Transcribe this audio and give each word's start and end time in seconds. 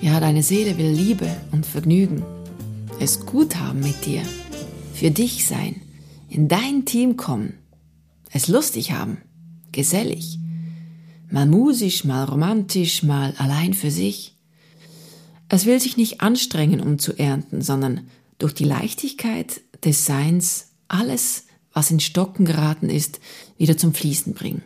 Ja, 0.00 0.20
deine 0.20 0.42
Seele 0.42 0.76
will 0.78 0.90
Liebe 0.90 1.34
und 1.52 1.64
Vergnügen, 1.64 2.22
es 3.00 3.24
gut 3.24 3.56
haben 3.56 3.80
mit 3.80 4.04
dir, 4.04 4.22
für 4.92 5.10
dich 5.10 5.46
sein, 5.46 5.80
in 6.28 6.48
dein 6.48 6.84
Team 6.84 7.16
kommen, 7.16 7.54
es 8.30 8.48
lustig 8.48 8.92
haben, 8.92 9.18
gesellig, 9.72 10.38
mal 11.30 11.46
musisch, 11.46 12.04
mal 12.04 12.24
romantisch, 12.24 13.02
mal 13.02 13.34
allein 13.38 13.74
für 13.74 13.90
sich. 13.90 14.36
Es 15.48 15.66
will 15.66 15.80
sich 15.80 15.96
nicht 15.96 16.20
anstrengen, 16.20 16.80
um 16.80 16.98
zu 16.98 17.18
ernten, 17.18 17.62
sondern 17.62 18.08
durch 18.38 18.54
die 18.54 18.64
Leichtigkeit 18.64 19.60
des 19.84 20.04
Seins 20.04 20.72
alles, 20.88 21.46
was 21.72 21.90
in 21.90 22.00
Stocken 22.00 22.44
geraten 22.44 22.88
ist, 22.88 23.20
wieder 23.58 23.76
zum 23.76 23.94
Fließen 23.94 24.34
bringen. 24.34 24.62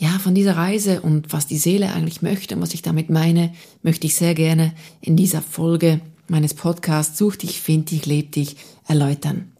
Ja, 0.00 0.20
von 0.20 0.32
dieser 0.32 0.56
Reise 0.56 1.00
und 1.00 1.32
was 1.32 1.48
die 1.48 1.58
Seele 1.58 1.92
eigentlich 1.92 2.22
möchte 2.22 2.54
und 2.54 2.62
was 2.62 2.72
ich 2.72 2.82
damit 2.82 3.10
meine, 3.10 3.52
möchte 3.82 4.06
ich 4.06 4.14
sehr 4.14 4.32
gerne 4.34 4.72
in 5.00 5.16
dieser 5.16 5.42
Folge 5.42 6.00
meines 6.28 6.54
Podcasts 6.54 7.18
Such 7.18 7.34
dich, 7.34 7.60
find 7.60 7.90
dich, 7.90 8.06
leb 8.06 8.30
dich 8.30 8.54
erläutern. 8.86 9.50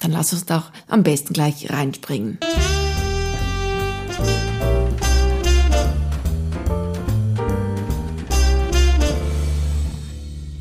Dann 0.00 0.12
lass 0.12 0.32
uns 0.32 0.46
doch 0.46 0.70
am 0.86 1.02
besten 1.02 1.32
gleich 1.32 1.68
reinspringen. 1.68 2.38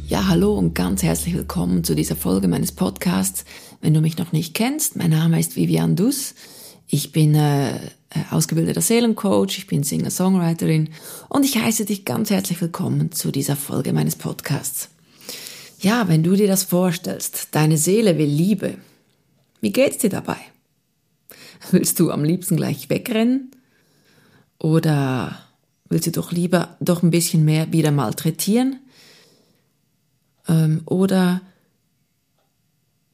Ja, 0.08 0.30
hallo 0.30 0.56
und 0.56 0.74
ganz 0.74 1.04
herzlich 1.04 1.36
willkommen 1.36 1.84
zu 1.84 1.94
dieser 1.94 2.16
Folge 2.16 2.48
meines 2.48 2.72
Podcasts. 2.72 3.46
Wenn 3.82 3.94
du 3.94 4.02
mich 4.02 4.18
noch 4.18 4.32
nicht 4.32 4.56
kennst, 4.56 4.96
mein 4.96 5.12
Name 5.12 5.40
ist 5.40 5.56
Vivian 5.56 5.96
Dus. 5.96 6.34
Ich 6.88 7.12
bin 7.12 7.36
äh, 7.36 7.80
ausgebildeter 8.32 8.82
Seelencoach, 8.82 9.58
ich 9.58 9.68
bin 9.68 9.84
Singer-Songwriterin 9.84 10.90
und 11.30 11.46
ich 11.46 11.58
heiße 11.58 11.86
dich 11.86 12.06
ganz 12.06 12.30
herzlich 12.30 12.62
willkommen 12.62 13.12
zu 13.12 13.32
dieser 13.32 13.56
Folge 13.56 13.94
meines 13.94 14.16
Podcasts. 14.16 14.90
Ja, 15.80 16.08
wenn 16.08 16.24
du 16.24 16.36
dir 16.36 16.48
das 16.48 16.64
vorstellst, 16.64 17.50
deine 17.52 17.78
Seele 17.78 18.18
will 18.18 18.30
Liebe. 18.30 18.78
Wie 19.62 19.72
geht's 19.72 20.00
dir 20.00 20.10
dabei? 20.10 20.38
Willst 21.72 22.00
du 22.00 22.12
am 22.12 22.24
liebsten 22.24 22.58
gleich 22.58 22.90
wegrennen? 22.90 23.52
Oder 24.60 25.40
willst 25.90 26.08
du 26.08 26.12
doch 26.12 26.32
lieber 26.32 26.76
doch 26.80 27.04
ein 27.04 27.12
bisschen 27.12 27.46
mehr 27.46 27.72
wieder 27.72 27.92
malträtieren? 27.92 28.80
Ähm, 30.48 30.82
oder 30.86 31.42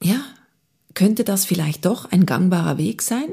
ja, 0.01 0.21
könnte 0.93 1.23
das 1.23 1.45
vielleicht 1.45 1.85
doch 1.85 2.11
ein 2.11 2.25
gangbarer 2.25 2.77
Weg 2.77 3.01
sein? 3.01 3.29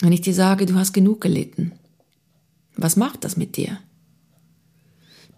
Wenn 0.00 0.12
ich 0.12 0.20
dir 0.20 0.34
sage, 0.34 0.66
du 0.66 0.74
hast 0.74 0.92
genug 0.92 1.20
gelitten, 1.20 1.72
was 2.76 2.96
macht 2.96 3.24
das 3.24 3.36
mit 3.36 3.56
dir? 3.56 3.78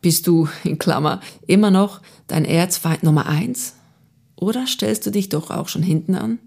Bist 0.01 0.27
du, 0.27 0.49
in 0.65 0.79
Klammer, 0.79 1.21
immer 1.47 1.71
noch 1.71 2.01
dein 2.27 2.45
Erzfeind 2.45 3.03
Nummer 3.03 3.27
eins? 3.27 3.75
Oder 4.37 4.67
stellst 4.67 5.07
du 5.07 5.11
dich 5.11 5.29
doch 5.29 5.51
auch 5.51 5.69
schon 5.69 5.83
hinten 5.83 6.15
an? 6.15 6.39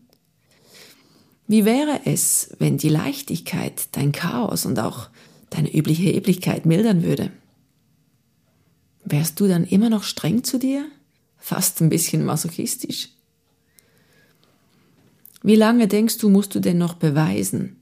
Wie 1.47 1.65
wäre 1.65 2.01
es, 2.05 2.55
wenn 2.59 2.77
die 2.77 2.89
Leichtigkeit 2.89 3.89
dein 3.93 4.13
Chaos 4.13 4.65
und 4.65 4.79
auch 4.79 5.09
deine 5.49 5.73
übliche 5.73 6.13
Eblichkeit 6.13 6.65
mildern 6.65 7.03
würde? 7.03 7.31
Wärst 9.03 9.39
du 9.39 9.47
dann 9.47 9.65
immer 9.65 9.89
noch 9.89 10.03
streng 10.03 10.43
zu 10.43 10.59
dir? 10.59 10.85
Fast 11.37 11.81
ein 11.81 11.89
bisschen 11.89 12.23
masochistisch. 12.23 13.09
Wie 15.43 15.55
lange 15.55 15.87
denkst 15.87 16.19
du, 16.19 16.29
musst 16.29 16.55
du 16.55 16.59
denn 16.59 16.77
noch 16.77 16.93
beweisen 16.93 17.80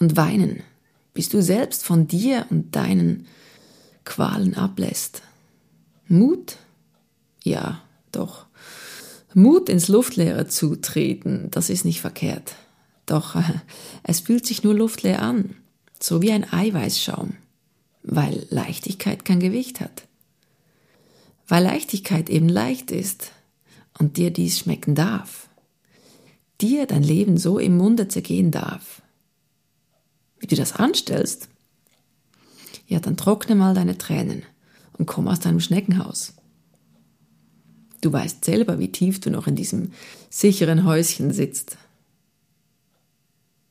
und 0.00 0.16
weinen, 0.16 0.62
bis 1.14 1.28
du 1.28 1.42
selbst 1.42 1.84
von 1.84 2.06
dir 2.06 2.46
und 2.50 2.74
deinen 2.74 3.26
Qualen 4.04 4.54
ablässt? 4.54 5.22
Mut? 6.06 6.56
Ja, 7.44 7.82
doch. 8.12 8.46
Mut 9.34 9.68
ins 9.68 9.88
Luftleere 9.88 10.46
zu 10.46 10.76
treten, 10.76 11.48
das 11.50 11.70
ist 11.70 11.84
nicht 11.84 12.00
verkehrt. 12.00 12.54
Doch 13.06 13.36
äh, 13.36 13.42
es 14.02 14.20
fühlt 14.20 14.46
sich 14.46 14.64
nur 14.64 14.74
luftleer 14.74 15.22
an, 15.22 15.54
so 16.00 16.22
wie 16.22 16.32
ein 16.32 16.50
Eiweißschaum, 16.50 17.34
weil 18.02 18.46
Leichtigkeit 18.50 19.24
kein 19.24 19.40
Gewicht 19.40 19.80
hat 19.80 20.08
weil 21.48 21.64
Leichtigkeit 21.64 22.28
eben 22.28 22.48
leicht 22.48 22.90
ist 22.90 23.32
und 23.98 24.18
dir 24.18 24.30
dies 24.30 24.58
schmecken 24.58 24.94
darf, 24.94 25.48
dir 26.60 26.86
dein 26.86 27.02
Leben 27.02 27.38
so 27.38 27.58
im 27.58 27.76
Munde 27.76 28.06
zergehen 28.06 28.50
darf. 28.50 29.02
Wie 30.40 30.46
du 30.46 30.56
das 30.56 30.74
anstellst, 30.74 31.48
ja, 32.86 33.00
dann 33.00 33.16
trockne 33.16 33.54
mal 33.54 33.74
deine 33.74 33.98
Tränen 33.98 34.44
und 34.96 35.06
komm 35.06 35.28
aus 35.28 35.40
deinem 35.40 35.60
Schneckenhaus. 35.60 36.34
Du 38.00 38.12
weißt 38.12 38.44
selber, 38.44 38.78
wie 38.78 38.92
tief 38.92 39.20
du 39.20 39.30
noch 39.30 39.46
in 39.46 39.56
diesem 39.56 39.92
sicheren 40.30 40.84
Häuschen 40.84 41.32
sitzt. 41.32 41.76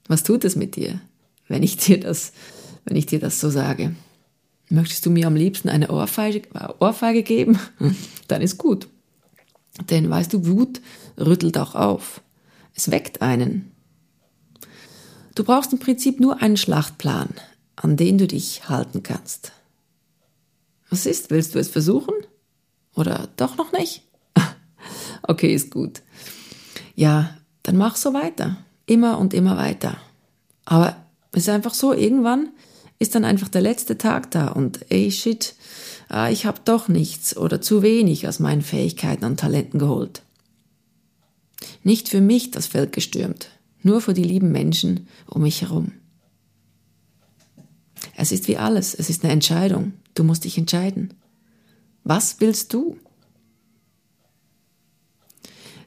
Was 0.08 0.24
tut 0.24 0.46
es 0.46 0.56
mit 0.56 0.76
dir, 0.76 1.02
wenn 1.48 1.64
ich 1.64 1.78
dir 1.78 2.00
das, 2.00 2.34
wenn 2.86 2.98
ich 2.98 3.06
dir 3.06 3.20
das 3.20 3.40
so 3.40 3.50
sage? 3.50 3.96
Möchtest 4.70 5.06
du 5.06 5.10
mir 5.10 5.28
am 5.28 5.36
liebsten 5.36 5.70
eine 5.70 5.90
Ohrfeige, 5.92 6.42
Ohrfeige 6.80 7.24
geben? 7.24 7.58
Dann 8.28 8.42
ist 8.42 8.58
gut. 8.58 8.88
Denn 9.90 10.10
weißt 10.10 10.34
du, 10.34 10.46
Wut 10.46 10.82
rüttelt 11.18 11.58
auch 11.58 11.76
auf. 11.76 12.22
Es 12.74 12.92
weckt 12.92 13.22
einen. 13.22 13.72
Du 15.38 15.44
brauchst 15.44 15.72
im 15.72 15.78
Prinzip 15.78 16.20
nur 16.20 16.42
einen 16.42 16.58
Schlachtplan, 16.58 17.30
an 17.76 17.96
den 17.96 18.18
du 18.18 18.26
dich 18.26 18.70
halten 18.70 19.04
kannst. 19.04 19.52
Was 20.90 21.06
ist? 21.06 21.30
Willst 21.30 21.54
du 21.54 21.60
es 21.60 21.70
versuchen? 21.70 22.16
Oder 22.96 23.30
doch 23.38 23.56
noch 23.56 23.72
nicht? 23.72 24.02
okay, 25.22 25.54
ist 25.54 25.70
gut. 25.70 26.02
Ja, 26.96 27.38
dann 27.62 27.78
mach 27.78 27.98
so 27.98 28.16
weiter. 28.16 28.58
Immer 28.88 29.20
und 29.20 29.36
immer 29.36 29.58
weiter. 29.58 29.98
Aber 30.66 30.96
es 31.32 31.44
ist 31.44 31.50
einfach 31.50 31.76
so, 31.76 31.94
irgendwann 31.94 32.50
ist 32.98 33.14
dann 33.14 33.24
einfach 33.24 33.50
der 33.50 33.62
letzte 33.62 33.96
Tag 34.00 34.32
da 34.32 34.48
und 34.48 34.92
ey 34.92 35.12
shit, 35.12 35.54
ah, 36.10 36.32
ich 36.32 36.48
habe 36.48 36.62
doch 36.66 36.88
nichts 36.88 37.38
oder 37.38 37.62
zu 37.62 37.84
wenig 37.84 38.28
aus 38.28 38.40
meinen 38.40 38.64
Fähigkeiten 38.64 39.26
und 39.26 39.40
Talenten 39.40 39.78
geholt. 39.78 40.24
Nicht 41.84 42.10
für 42.10 42.22
mich 42.22 42.50
das 42.50 42.66
Feld 42.66 42.92
gestürmt, 42.92 43.52
nur 43.88 44.02
für 44.02 44.14
die 44.14 44.24
lieben 44.24 44.52
Menschen 44.52 45.08
um 45.26 45.42
mich 45.42 45.62
herum. 45.62 45.94
Es 48.16 48.32
ist 48.32 48.48
wie 48.48 48.58
alles, 48.58 48.94
es 48.94 49.10
ist 49.10 49.24
eine 49.24 49.34
Entscheidung. 49.34 49.94
Du 50.14 50.24
musst 50.24 50.44
dich 50.44 50.58
entscheiden. 50.58 51.14
Was 52.04 52.40
willst 52.40 52.74
du? 52.74 52.98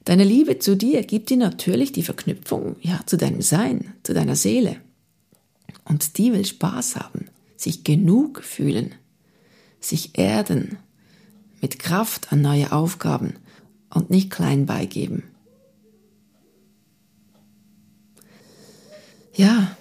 Deine 0.05 0.25
Liebe 0.25 0.59
zu 0.59 0.77
dir 0.77 1.03
gibt 1.03 1.31
dir 1.31 1.37
natürlich 1.37 1.93
die 1.93 2.03
Verknüpfung 2.03 2.77
ja 2.81 3.01
zu 3.07 3.17
deinem 3.17 3.43
Sein, 3.43 3.93
zu 4.03 4.15
deiner 4.15 4.37
Seele. 4.37 4.77
Und 5.85 6.19
die 6.19 6.33
will 6.33 6.47
Spaß 6.47 6.97
haben, 6.97 7.27
sich 7.57 7.85
genug 7.85 8.43
fühlen, 8.43 8.95
sich 9.79 10.19
erden, 10.19 10.79
mit 11.61 11.79
Kraft 11.79 12.33
an 12.33 12.41
neue 12.41 12.73
Aufgaben 12.73 13.35
und 13.93 14.09
nicht 14.09 14.31
klein 14.31 14.65
beigeben. 14.65 15.30
Ja, 19.41 19.75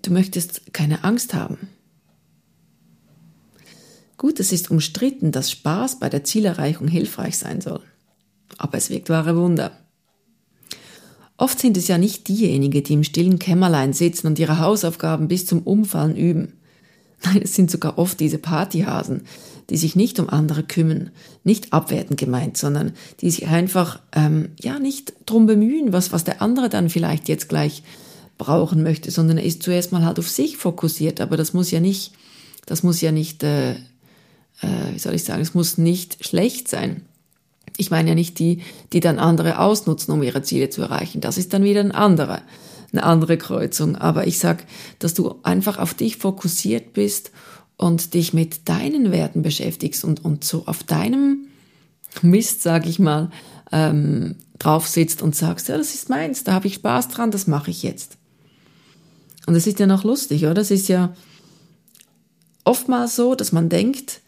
du 0.00 0.12
möchtest 0.12 0.72
keine 0.72 1.02
Angst 1.02 1.34
haben. 1.34 1.66
Gut, 4.18 4.38
es 4.38 4.52
ist 4.52 4.70
umstritten, 4.70 5.32
dass 5.32 5.50
Spaß 5.50 5.98
bei 5.98 6.08
der 6.08 6.22
Zielerreichung 6.22 6.86
hilfreich 6.86 7.36
sein 7.36 7.60
soll. 7.60 7.80
Aber 8.56 8.78
es 8.78 8.88
wirkt 8.88 9.10
wahre 9.10 9.36
Wunder. 9.36 9.72
Oft 11.38 11.58
sind 11.58 11.76
es 11.76 11.88
ja 11.88 11.98
nicht 11.98 12.28
diejenigen, 12.28 12.84
die 12.84 12.92
im 12.92 13.02
stillen 13.02 13.40
Kämmerlein 13.40 13.92
sitzen 13.92 14.28
und 14.28 14.38
ihre 14.38 14.60
Hausaufgaben 14.60 15.26
bis 15.26 15.44
zum 15.44 15.62
Umfallen 15.62 16.14
üben. 16.14 16.52
Nein, 17.24 17.42
es 17.42 17.56
sind 17.56 17.68
sogar 17.68 17.98
oft 17.98 18.20
diese 18.20 18.38
Partyhasen, 18.38 19.22
die 19.70 19.76
sich 19.76 19.96
nicht 19.96 20.20
um 20.20 20.28
andere 20.28 20.62
kümmern, 20.62 21.10
nicht 21.42 21.72
abwertend 21.72 22.20
gemeint, 22.20 22.58
sondern 22.58 22.92
die 23.20 23.32
sich 23.32 23.48
einfach 23.48 23.98
ähm, 24.12 24.50
ja 24.60 24.78
nicht 24.78 25.14
drum 25.26 25.46
bemühen, 25.46 25.92
was 25.92 26.12
was 26.12 26.22
der 26.22 26.40
andere 26.42 26.68
dann 26.68 26.90
vielleicht 26.90 27.28
jetzt 27.28 27.48
gleich 27.48 27.82
brauchen 28.38 28.82
möchte, 28.82 29.10
sondern 29.10 29.38
er 29.38 29.44
ist 29.44 29.62
zuerst 29.62 29.92
mal 29.92 30.04
halt 30.04 30.18
auf 30.18 30.28
sich 30.28 30.56
fokussiert. 30.56 31.20
Aber 31.20 31.36
das 31.36 31.52
muss 31.52 31.70
ja 31.70 31.80
nicht, 31.80 32.12
das 32.66 32.82
muss 32.82 33.00
ja 33.00 33.12
nicht, 33.12 33.42
äh, 33.42 33.72
äh, 33.72 33.76
wie 34.92 34.98
soll 34.98 35.14
ich 35.14 35.24
sagen, 35.24 35.42
es 35.42 35.54
muss 35.54 35.78
nicht 35.78 36.24
schlecht 36.24 36.68
sein. 36.68 37.02
Ich 37.76 37.90
meine 37.90 38.10
ja 38.10 38.14
nicht 38.14 38.38
die, 38.38 38.62
die 38.92 39.00
dann 39.00 39.18
andere 39.18 39.58
ausnutzen, 39.58 40.12
um 40.12 40.22
ihre 40.22 40.42
Ziele 40.42 40.70
zu 40.70 40.82
erreichen. 40.82 41.20
Das 41.20 41.38
ist 41.38 41.52
dann 41.52 41.64
wieder 41.64 41.80
ein 41.80 41.92
anderer, 41.92 42.42
eine 42.92 43.02
andere 43.02 43.36
Kreuzung. 43.36 43.96
Aber 43.96 44.26
ich 44.26 44.38
sag, 44.38 44.64
dass 44.98 45.14
du 45.14 45.36
einfach 45.42 45.78
auf 45.78 45.94
dich 45.94 46.16
fokussiert 46.16 46.92
bist 46.92 47.32
und 47.76 48.14
dich 48.14 48.32
mit 48.32 48.68
deinen 48.68 49.10
Werten 49.10 49.42
beschäftigst 49.42 50.04
und, 50.04 50.24
und 50.24 50.44
so 50.44 50.64
auf 50.66 50.84
deinem 50.84 51.46
Mist, 52.22 52.62
sag 52.62 52.86
ich 52.86 53.00
mal, 53.00 53.30
ähm, 53.72 54.36
drauf 54.58 54.86
sitzt 54.86 55.22
und 55.22 55.34
sagst, 55.34 55.68
ja, 55.68 55.76
das 55.76 55.94
ist 55.94 56.08
meins, 56.08 56.44
da 56.44 56.52
habe 56.52 56.68
ich 56.68 56.74
Spaß 56.74 57.08
dran, 57.08 57.32
das 57.32 57.46
mache 57.46 57.70
ich 57.70 57.82
jetzt. 57.82 58.16
Und 59.46 59.54
es 59.54 59.66
ist 59.66 59.78
ja 59.78 59.86
noch 59.86 60.04
lustig, 60.04 60.44
oder? 60.44 60.54
Das 60.54 60.70
ist 60.70 60.88
ja, 60.88 61.14
oftmals 62.64 63.14
so, 63.16 63.34
dass 63.34 63.52
man 63.52 63.68
denkt, 63.68 64.20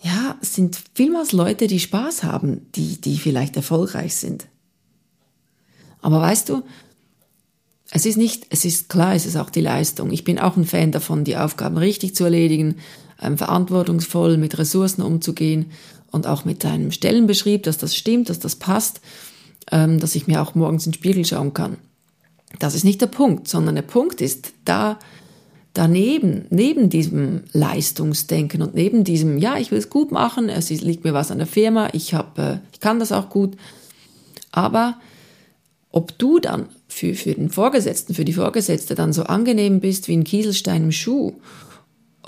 ja, 0.00 0.36
es 0.40 0.54
sind 0.54 0.78
vielmals 0.94 1.32
Leute, 1.32 1.66
die 1.66 1.80
Spaß 1.80 2.22
haben, 2.22 2.66
die, 2.74 3.00
die 3.00 3.18
vielleicht 3.18 3.56
erfolgreich 3.56 4.16
sind. 4.16 4.46
Aber 6.00 6.20
weißt 6.20 6.48
du, 6.48 6.62
es 7.90 8.04
ist 8.04 8.16
nicht, 8.16 8.46
es 8.50 8.64
ist 8.64 8.88
klar, 8.88 9.14
es 9.14 9.26
ist 9.26 9.36
auch 9.36 9.50
die 9.50 9.60
Leistung. 9.60 10.12
Ich 10.12 10.22
bin 10.22 10.38
auch 10.38 10.56
ein 10.56 10.66
Fan 10.66 10.92
davon, 10.92 11.24
die 11.24 11.36
Aufgaben 11.36 11.78
richtig 11.78 12.14
zu 12.14 12.24
erledigen, 12.24 12.76
ähm, 13.20 13.38
verantwortungsvoll 13.38 14.36
mit 14.36 14.58
Ressourcen 14.58 15.02
umzugehen 15.02 15.72
und 16.10 16.26
auch 16.26 16.44
mit 16.44 16.64
einem 16.64 16.92
Stellenbeschrieb, 16.92 17.62
dass 17.64 17.78
das 17.78 17.96
stimmt, 17.96 18.28
dass 18.28 18.38
das 18.38 18.56
passt, 18.56 19.00
ähm, 19.72 19.98
dass 19.98 20.14
ich 20.14 20.26
mir 20.26 20.42
auch 20.42 20.54
morgens 20.54 20.86
in 20.86 20.92
den 20.92 20.98
Spiegel 20.98 21.24
schauen 21.24 21.54
kann. 21.54 21.78
Das 22.58 22.74
ist 22.74 22.84
nicht 22.84 23.00
der 23.00 23.06
Punkt, 23.06 23.48
sondern 23.48 23.74
der 23.74 23.82
Punkt 23.82 24.20
ist, 24.20 24.52
da 24.64 24.98
daneben, 25.74 26.46
neben 26.50 26.88
diesem 26.90 27.44
Leistungsdenken 27.52 28.62
und 28.62 28.74
neben 28.74 29.04
diesem, 29.04 29.38
ja, 29.38 29.58
ich 29.58 29.70
will 29.70 29.78
es 29.78 29.90
gut 29.90 30.10
machen, 30.10 30.48
es 30.48 30.70
liegt 30.70 31.04
mir 31.04 31.14
was 31.14 31.30
an 31.30 31.38
der 31.38 31.46
Firma, 31.46 31.88
ich, 31.92 32.14
hab, 32.14 32.38
äh, 32.38 32.58
ich 32.72 32.80
kann 32.80 32.98
das 32.98 33.12
auch 33.12 33.28
gut, 33.28 33.56
aber 34.50 34.98
ob 35.90 36.18
du 36.18 36.40
dann 36.40 36.68
für, 36.88 37.14
für 37.14 37.34
den 37.34 37.50
Vorgesetzten, 37.50 38.14
für 38.14 38.24
die 38.24 38.32
Vorgesetzte 38.32 38.94
dann 38.94 39.12
so 39.12 39.22
angenehm 39.24 39.80
bist 39.80 40.08
wie 40.08 40.16
ein 40.16 40.24
Kieselstein 40.24 40.84
im 40.84 40.92
Schuh, 40.92 41.34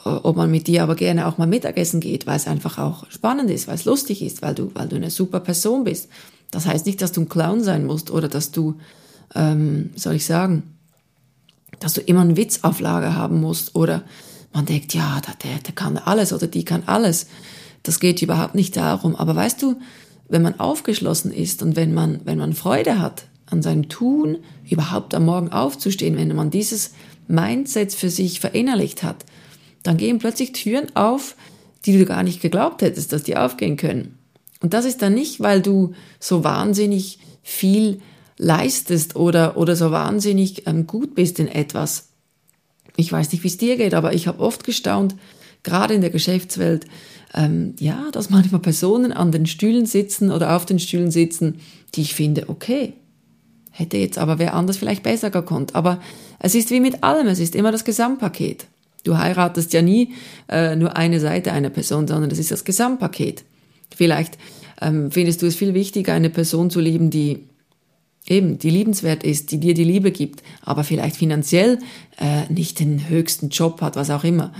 äh, 0.05 0.08
ob 0.08 0.37
man 0.37 0.50
mit 0.50 0.66
dir 0.66 0.82
aber 0.82 0.94
gerne 0.94 1.26
auch 1.26 1.38
mal 1.38 1.46
Mittagessen 1.46 2.00
geht, 2.00 2.26
weil 2.26 2.37
es 2.37 2.46
einfach 2.46 2.78
auch 2.78 3.11
spannend 3.11 3.50
ist, 3.50 3.66
weil 3.66 3.75
es 3.75 3.84
lustig 3.84 4.23
ist, 4.23 4.43
weil 4.43 4.55
du, 4.55 4.70
weil 4.75 4.88
du 4.88 4.96
eine 4.96 5.11
super 5.11 5.40
Person 5.40 5.84
bist. 5.84 6.08
Das 6.52 6.66
heißt 6.66 6.87
nicht, 6.87 7.02
dass 7.02 7.12
du 7.12 7.23
ein 7.23 7.28
Clown 7.28 7.62
sein 7.62 7.84
musst 7.84 8.11
oder 8.11 8.28
dass 8.28 8.52
du, 8.52 8.76
ähm, 9.34 9.90
soll 9.96 10.14
ich 10.14 10.26
sagen, 10.26 10.74
dass 11.78 11.94
du 11.94 12.00
immer 12.00 12.20
einen 12.20 12.36
Witz 12.36 12.60
auf 12.62 12.80
Lager 12.80 13.14
haben 13.16 13.40
musst 13.40 13.74
oder 13.74 14.02
man 14.52 14.66
denkt, 14.66 14.94
ja, 14.94 15.20
der, 15.42 15.58
der 15.58 15.74
kann 15.74 15.96
alles 15.96 16.32
oder 16.32 16.46
die 16.46 16.64
kann 16.64 16.82
alles. 16.86 17.26
Das 17.82 18.00
geht 18.00 18.20
überhaupt 18.20 18.54
nicht 18.54 18.76
darum. 18.76 19.16
Aber 19.16 19.34
weißt 19.34 19.62
du, 19.62 19.80
wenn 20.28 20.42
man 20.42 20.60
aufgeschlossen 20.60 21.32
ist 21.32 21.62
und 21.62 21.76
wenn 21.76 21.94
man, 21.94 22.20
wenn 22.24 22.38
man 22.38 22.52
Freude 22.52 23.00
hat 23.00 23.24
an 23.46 23.62
seinem 23.62 23.88
Tun, 23.88 24.38
überhaupt 24.68 25.14
am 25.14 25.24
Morgen 25.24 25.50
aufzustehen, 25.50 26.16
wenn 26.16 26.34
man 26.34 26.50
dieses 26.50 26.92
Mindset 27.26 27.94
für 27.94 28.10
sich 28.10 28.40
verinnerlicht 28.40 29.02
hat, 29.02 29.24
dann 29.82 29.96
gehen 29.96 30.18
plötzlich 30.18 30.52
Türen 30.52 30.94
auf, 30.94 31.36
die 31.86 31.98
du 31.98 32.04
gar 32.04 32.22
nicht 32.22 32.42
geglaubt 32.42 32.82
hättest, 32.82 33.12
dass 33.12 33.22
die 33.22 33.36
aufgehen 33.36 33.76
können. 33.76 34.18
Und 34.60 34.74
das 34.74 34.84
ist 34.84 35.00
dann 35.00 35.14
nicht, 35.14 35.40
weil 35.40 35.62
du 35.62 35.94
so 36.18 36.44
wahnsinnig 36.44 37.18
viel 37.42 38.00
leistest 38.40 39.16
oder, 39.16 39.56
oder 39.58 39.76
so 39.76 39.90
wahnsinnig 39.90 40.66
ähm, 40.66 40.87
gut 40.87 41.14
bist 41.14 41.38
in 41.38 41.48
etwas. 41.48 42.08
Ich 42.96 43.12
weiß 43.12 43.31
nicht, 43.32 43.44
wie 43.44 43.48
es 43.48 43.58
dir 43.58 43.76
geht, 43.76 43.94
aber 43.94 44.14
ich 44.14 44.26
habe 44.26 44.40
oft 44.40 44.64
gestaunt, 44.64 45.14
gerade 45.62 45.94
in 45.94 46.00
der 46.00 46.10
Geschäftswelt, 46.10 46.87
ähm, 47.34 47.75
ja, 47.78 48.08
dass 48.12 48.31
manchmal 48.31 48.62
Personen 48.62 49.12
an 49.12 49.31
den 49.31 49.46
Stühlen 49.46 49.84
sitzen 49.84 50.31
oder 50.31 50.56
auf 50.56 50.64
den 50.64 50.78
Stühlen 50.78 51.10
sitzen, 51.10 51.60
die 51.94 52.00
ich 52.00 52.14
finde, 52.14 52.48
okay, 52.48 52.94
hätte 53.70 53.98
jetzt 53.98 54.19
aber 54.19 54.38
wer 54.38 54.54
anders 54.54 54.78
vielleicht 54.78 55.02
besser 55.02 55.31
gekonnt. 55.31 55.75
Aber 55.75 56.00
es 56.38 56.54
ist 56.54 56.70
wie 56.70 56.81
mit 56.81 57.04
allem, 57.04 57.26
es 57.26 57.38
ist 57.38 57.54
immer 57.54 57.72
das 57.72 57.84
Gesamtpaket. 57.84 58.66
Du 59.04 59.19
heiratest 59.19 59.72
ja 59.75 59.82
nie 59.82 60.14
äh, 60.48 60.76
nur 60.76 60.96
eine 60.96 61.20
Seite 61.20 61.52
einer 61.52 61.70
Person, 61.70 62.08
sondern 62.08 62.31
das 62.31 62.38
ist 62.38 62.50
das 62.50 62.64
Gesamtpaket. 62.64 63.44
Vielleicht 63.94 64.38
ähm, 64.81 65.10
findest 65.10 65.42
du 65.42 65.46
es 65.46 65.56
viel 65.56 65.75
wichtiger, 65.75 66.14
eine 66.14 66.31
Person 66.31 66.70
zu 66.70 66.81
lieben, 66.81 67.10
die 67.10 67.50
eben, 68.26 68.58
die 68.58 68.70
liebenswert 68.70 69.25
ist, 69.25 69.50
die 69.50 69.58
dir 69.58 69.75
die 69.75 69.84
Liebe 69.84 70.11
gibt, 70.11 70.43
aber 70.62 70.84
vielleicht 70.84 71.17
finanziell 71.17 71.78
äh, 72.19 72.50
nicht 72.52 72.81
den 72.81 73.08
höchsten 73.08 73.49
Job 73.49 73.81
hat, 73.81 73.96
was 73.96 74.11
auch 74.11 74.25
immer, 74.25 74.52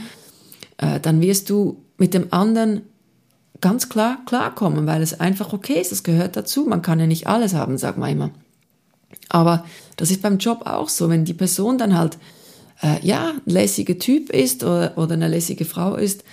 äh, 0.79 1.01
dann 1.01 1.21
wirst 1.21 1.51
du 1.51 1.85
mit 1.99 2.15
dem 2.15 2.33
anderen 2.33 2.83
ganz 3.61 3.89
klar 3.89 4.19
klarkommen, 4.25 4.87
weil 4.87 5.03
es 5.03 5.21
einfach 5.21 5.53
okay 5.53 5.81
ist, 5.81 5.93
es 5.93 6.03
gehört 6.03 6.37
dazu. 6.37 6.65
Man 6.65 6.83
kann 6.83 6.99
ja 6.99 7.07
nicht 7.07 7.27
alles 7.27 7.55
haben, 7.55 7.77
sagt 7.79 7.99
man 7.99 8.11
immer. 8.11 8.31
Aber 9.29 9.65
das 9.97 10.11
ist 10.11 10.23
beim 10.23 10.39
Job 10.39 10.67
auch 10.67 10.89
so, 10.89 11.09
wenn 11.09 11.25
die 11.25 11.35
Person 11.35 11.79
dann 11.79 11.97
halt 11.97 12.19
äh, 12.83 13.05
ja 13.07 13.31
ein 13.31 13.53
lässiger 13.53 13.99
Typ 13.99 14.31
ist 14.31 14.65
oder, 14.65 14.97
oder 14.97 15.15
eine 15.15 15.29
lässige 15.29 15.65
Frau 15.65 15.95
ist, 15.95 16.25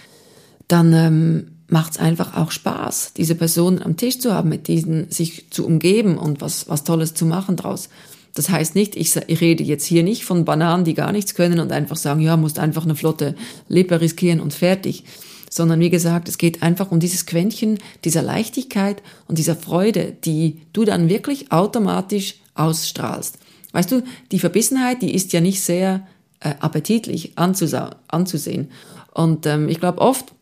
dann 0.67 0.93
ähm, 0.93 1.56
macht 1.69 1.93
es 1.93 1.97
einfach 1.97 2.35
auch 2.37 2.51
Spaß, 2.51 3.13
diese 3.17 3.35
Person 3.35 3.81
am 3.81 3.97
Tisch 3.97 4.19
zu 4.19 4.33
haben, 4.33 4.49
mit 4.49 4.67
diesen 4.67 5.11
sich 5.11 5.49
zu 5.49 5.65
umgeben 5.65 6.17
und 6.17 6.41
was, 6.41 6.69
was 6.69 6.83
Tolles 6.83 7.13
zu 7.13 7.25
machen 7.25 7.55
draus. 7.55 7.89
Das 8.33 8.49
heißt 8.49 8.75
nicht, 8.75 8.95
ich, 8.95 9.15
ich 9.15 9.41
rede 9.41 9.63
jetzt 9.63 9.85
hier 9.85 10.03
nicht 10.03 10.23
von 10.23 10.45
Bananen, 10.45 10.85
die 10.85 10.93
gar 10.93 11.11
nichts 11.11 11.33
können 11.33 11.59
und 11.59 11.71
einfach 11.71 11.95
sagen, 11.95 12.21
ja, 12.21 12.37
musst 12.37 12.59
einfach 12.59 12.83
eine 12.83 12.95
flotte 12.95 13.35
Lippe 13.67 13.99
riskieren 13.99 14.39
und 14.39 14.53
fertig. 14.53 15.03
Sondern 15.49 15.79
wie 15.79 15.89
gesagt, 15.89 16.29
es 16.29 16.37
geht 16.37 16.61
einfach 16.61 16.91
um 16.91 16.99
dieses 16.99 17.25
Quäntchen 17.25 17.79
dieser 18.03 18.21
Leichtigkeit 18.21 19.01
und 19.27 19.39
dieser 19.39 19.55
Freude, 19.55 20.15
die 20.23 20.61
du 20.71 20.85
dann 20.85 21.09
wirklich 21.09 21.51
automatisch 21.51 22.35
ausstrahlst. 22.53 23.39
Weißt 23.71 23.91
du, 23.91 24.03
die 24.31 24.39
Verbissenheit, 24.39 25.01
die 25.01 25.15
ist 25.15 25.33
ja 25.33 25.41
nicht 25.41 25.61
sehr 25.61 26.05
äh, 26.39 26.53
appetitlich 26.59 27.33
anzusehen. 27.37 28.69
Und 29.13 29.47
ähm, 29.47 29.67
ich 29.67 29.79
glaube, 29.79 29.99
oft 29.99 30.33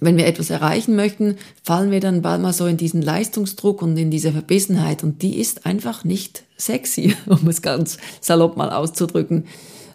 wenn 0.00 0.16
wir 0.16 0.26
etwas 0.26 0.50
erreichen 0.50 0.96
möchten, 0.96 1.36
fallen 1.62 1.90
wir 1.90 2.00
dann 2.00 2.22
bald 2.22 2.42
mal 2.42 2.52
so 2.52 2.66
in 2.66 2.76
diesen 2.76 3.02
Leistungsdruck 3.02 3.82
und 3.82 3.96
in 3.96 4.10
diese 4.10 4.32
Verbissenheit. 4.32 5.02
Und 5.02 5.22
die 5.22 5.38
ist 5.38 5.66
einfach 5.66 6.04
nicht 6.04 6.44
sexy, 6.56 7.14
um 7.26 7.46
es 7.48 7.62
ganz 7.62 7.98
salopp 8.20 8.56
mal 8.56 8.70
auszudrücken. 8.70 9.46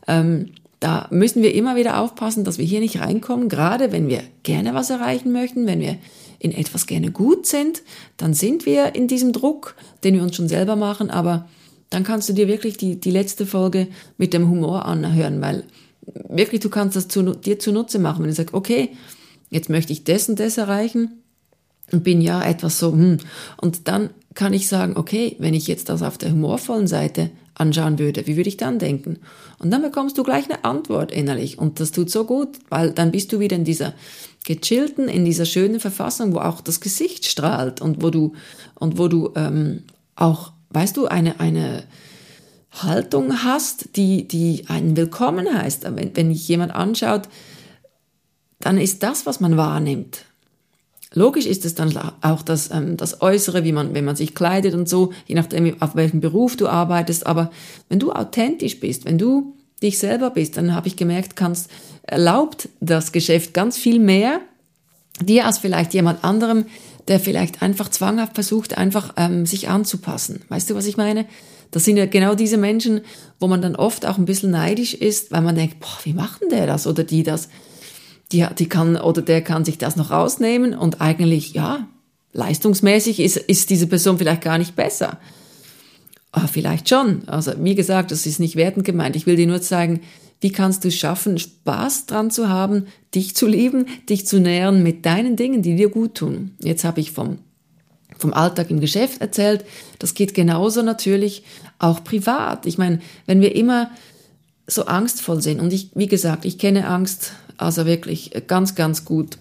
Ähm, 0.07 0.49
da 0.79 1.07
müssen 1.11 1.43
wir 1.43 1.55
immer 1.55 1.77
wieder 1.77 2.01
aufpassen, 2.01 2.43
dass 2.43 2.57
wir 2.57 2.65
hier 2.65 2.81
nicht 2.81 2.99
reinkommen. 2.99 3.47
Gerade 3.47 3.93
wenn 3.93 4.09
wir 4.09 4.21
gerne 4.43 4.73
was 4.73 4.89
erreichen 4.89 5.31
möchten, 5.31 5.65
wenn 5.65 5.79
wir 5.79 5.97
in 6.39 6.51
etwas 6.51 6.87
gerne 6.87 7.09
gut 7.09 7.45
sind, 7.45 7.83
dann 8.17 8.33
sind 8.33 8.65
wir 8.65 8.93
in 8.95 9.07
diesem 9.07 9.31
Druck, 9.31 9.75
den 10.03 10.15
wir 10.15 10.23
uns 10.23 10.35
schon 10.35 10.49
selber 10.49 10.75
machen. 10.75 11.09
Aber 11.09 11.47
dann 11.89 12.03
kannst 12.03 12.27
du 12.27 12.33
dir 12.33 12.49
wirklich 12.49 12.75
die, 12.75 12.99
die 12.99 13.11
letzte 13.11 13.45
Folge 13.45 13.87
mit 14.17 14.33
dem 14.33 14.49
Humor 14.49 14.85
anhören, 14.85 15.39
weil 15.39 15.63
wirklich 16.27 16.59
du 16.59 16.69
kannst 16.69 16.97
das 16.97 17.07
zu, 17.07 17.23
dir 17.33 17.59
zunutze 17.59 17.97
machen. 17.99 18.23
Wenn 18.23 18.29
du 18.29 18.35
sagst, 18.35 18.53
okay, 18.53 18.89
jetzt 19.53 19.69
möchte 19.69 19.93
ich 19.93 20.03
das 20.03 20.27
und 20.29 20.39
das 20.39 20.57
erreichen 20.57 21.23
und 21.91 22.03
bin 22.03 22.21
ja 22.21 22.43
etwas 22.43 22.79
so, 22.79 22.91
hm. 22.91 23.17
Und 23.57 23.87
dann 23.87 24.09
kann 24.33 24.53
ich 24.53 24.67
sagen, 24.67 24.97
okay, 24.97 25.35
wenn 25.39 25.53
ich 25.53 25.67
jetzt 25.67 25.89
das 25.89 26.01
auf 26.01 26.17
der 26.17 26.31
humorvollen 26.31 26.87
Seite 26.87 27.29
anschauen 27.55 27.99
würde, 27.99 28.25
wie 28.25 28.35
würde 28.35 28.49
ich 28.49 28.57
dann 28.57 28.79
denken? 28.79 29.19
Und 29.59 29.71
dann 29.71 29.81
bekommst 29.81 30.17
du 30.17 30.23
gleich 30.23 30.45
eine 30.45 30.65
Antwort 30.65 31.11
innerlich 31.11 31.59
und 31.59 31.79
das 31.79 31.91
tut 31.91 32.09
so 32.09 32.25
gut, 32.25 32.49
weil 32.69 32.91
dann 32.91 33.11
bist 33.11 33.31
du 33.31 33.39
wieder 33.39 33.55
in 33.55 33.63
dieser 33.63 33.93
gechillten, 34.43 35.07
in 35.07 35.23
dieser 35.23 35.45
schönen 35.45 35.79
Verfassung, 35.79 36.33
wo 36.33 36.39
auch 36.39 36.61
das 36.61 36.81
Gesicht 36.81 37.25
strahlt 37.25 37.79
und 37.79 38.01
wo 38.01 38.09
du 38.09 38.33
und 38.75 38.97
wo 38.97 39.07
du 39.07 39.31
ähm, 39.35 39.83
auch, 40.15 40.51
weißt 40.71 40.97
du, 40.97 41.05
eine 41.05 41.39
eine 41.39 41.83
Haltung 42.71 43.43
hast, 43.43 43.95
die 43.95 44.27
die 44.27 44.65
einen 44.67 44.97
willkommen 44.97 45.47
heißt. 45.53 45.83
Wenn, 45.95 46.15
wenn 46.15 46.29
dich 46.29 46.47
jemand 46.47 46.73
anschaut, 46.73 47.29
dann 48.59 48.77
ist 48.77 49.03
das, 49.03 49.25
was 49.25 49.39
man 49.39 49.57
wahrnimmt. 49.57 50.25
Logisch 51.13 51.45
ist 51.45 51.63
es 51.63 51.75
dann 51.75 51.95
auch 52.21 52.41
das, 52.41 52.71
ähm, 52.71 52.97
das 52.97 53.21
Äußere, 53.21 53.63
wie 53.63 53.71
man, 53.71 53.93
wenn 53.93 54.05
man 54.05 54.15
sich 54.15 54.33
kleidet 54.33 54.73
und 54.73 54.89
so, 54.89 55.13
je 55.27 55.35
nachdem, 55.35 55.79
auf 55.81 55.95
welchem 55.95 56.21
Beruf 56.21 56.57
du 56.57 56.67
arbeitest. 56.67 57.27
Aber 57.27 57.51
wenn 57.87 57.99
du 57.99 58.11
authentisch 58.11 58.79
bist, 58.79 59.05
wenn 59.05 59.19
du 59.19 59.55
dich 59.83 59.99
selber 59.99 60.31
bist, 60.31 60.57
dann 60.57 60.73
habe 60.73 60.87
ich 60.87 60.95
gemerkt, 60.95 61.35
kannst, 61.35 61.69
erlaubt 62.03 62.69
das 62.79 63.11
Geschäft 63.11 63.53
ganz 63.53 63.77
viel 63.77 63.99
mehr 63.99 64.39
dir 65.21 65.45
als 65.45 65.59
vielleicht 65.59 65.93
jemand 65.93 66.23
anderem, 66.23 66.65
der 67.07 67.19
vielleicht 67.19 67.61
einfach 67.61 67.89
zwanghaft 67.89 68.33
versucht, 68.33 68.77
einfach 68.77 69.13
ähm, 69.17 69.45
sich 69.45 69.69
anzupassen. 69.69 70.41
Weißt 70.49 70.69
du, 70.69 70.75
was 70.75 70.87
ich 70.87 70.97
meine? 70.97 71.25
Das 71.69 71.85
sind 71.85 71.97
ja 71.97 72.05
genau 72.05 72.33
diese 72.35 72.57
Menschen, 72.57 73.01
wo 73.39 73.47
man 73.47 73.61
dann 73.61 73.75
oft 73.75 74.05
auch 74.05 74.17
ein 74.17 74.25
bisschen 74.25 74.51
neidisch 74.51 74.93
ist, 74.93 75.31
weil 75.31 75.41
man 75.41 75.55
denkt, 75.55 75.79
boah, 75.79 75.97
wie 76.03 76.13
macht 76.13 76.41
denn 76.41 76.49
der 76.49 76.65
das 76.65 76.87
oder 76.87 77.03
die 77.03 77.23
das? 77.23 77.49
Die, 78.31 78.45
die 78.57 78.69
kann 78.69 78.95
oder 78.95 79.21
der 79.21 79.41
kann 79.41 79.65
sich 79.65 79.77
das 79.77 79.95
noch 79.95 80.11
rausnehmen 80.11 80.73
und 80.73 81.01
eigentlich, 81.01 81.53
ja, 81.53 81.87
leistungsmäßig 82.33 83.19
ist, 83.19 83.37
ist 83.37 83.69
diese 83.69 83.87
Person 83.87 84.17
vielleicht 84.17 84.41
gar 84.41 84.57
nicht 84.57 84.75
besser. 84.75 85.19
Aber 86.31 86.47
vielleicht 86.47 86.89
schon. 86.89 87.27
Also, 87.27 87.53
wie 87.59 87.75
gesagt, 87.75 88.11
das 88.11 88.25
ist 88.25 88.39
nicht 88.39 88.55
wertend 88.55 88.85
gemeint. 88.85 89.15
Ich 89.15 89.27
will 89.27 89.35
dir 89.35 89.45
nur 89.45 89.61
zeigen, 89.61 90.01
wie 90.41 90.51
kannst 90.51 90.83
du 90.83 90.89
es 90.89 90.95
schaffen, 90.95 91.37
Spaß 91.37 92.07
dran 92.07 92.31
zu 92.31 92.49
haben, 92.49 92.87
dich 93.15 93.35
zu 93.35 93.47
lieben, 93.47 93.85
dich 94.09 94.27
zu 94.27 94.39
nähern 94.39 94.83
mit 94.83 95.05
deinen 95.05 95.35
Dingen, 95.35 95.61
die 95.61 95.75
dir 95.75 95.89
gut 95.89 96.15
tun. 96.15 96.55
Jetzt 96.59 96.83
habe 96.83 96.99
ich 96.99 97.11
vom, 97.11 97.37
vom 98.17 98.33
Alltag 98.33 98.71
im 98.71 98.81
Geschäft 98.81 99.21
erzählt. 99.21 99.63
Das 99.99 100.15
geht 100.15 100.33
genauso 100.33 100.81
natürlich 100.81 101.43
auch 101.79 102.03
privat. 102.03 102.65
Ich 102.65 102.77
meine, 102.77 102.99
wenn 103.25 103.39
wir 103.39 103.55
immer 103.55 103.91
so 104.65 104.85
angstvoll 104.85 105.41
sind, 105.41 105.59
und 105.59 105.71
ich, 105.71 105.91
wie 105.93 106.07
gesagt, 106.07 106.45
ich 106.45 106.57
kenne 106.57 106.87
Angst 106.87 107.33
also 107.63 107.85
wirklich 107.85 108.31
ganz, 108.47 108.75
ganz 108.75 109.05
gut. 109.05 109.37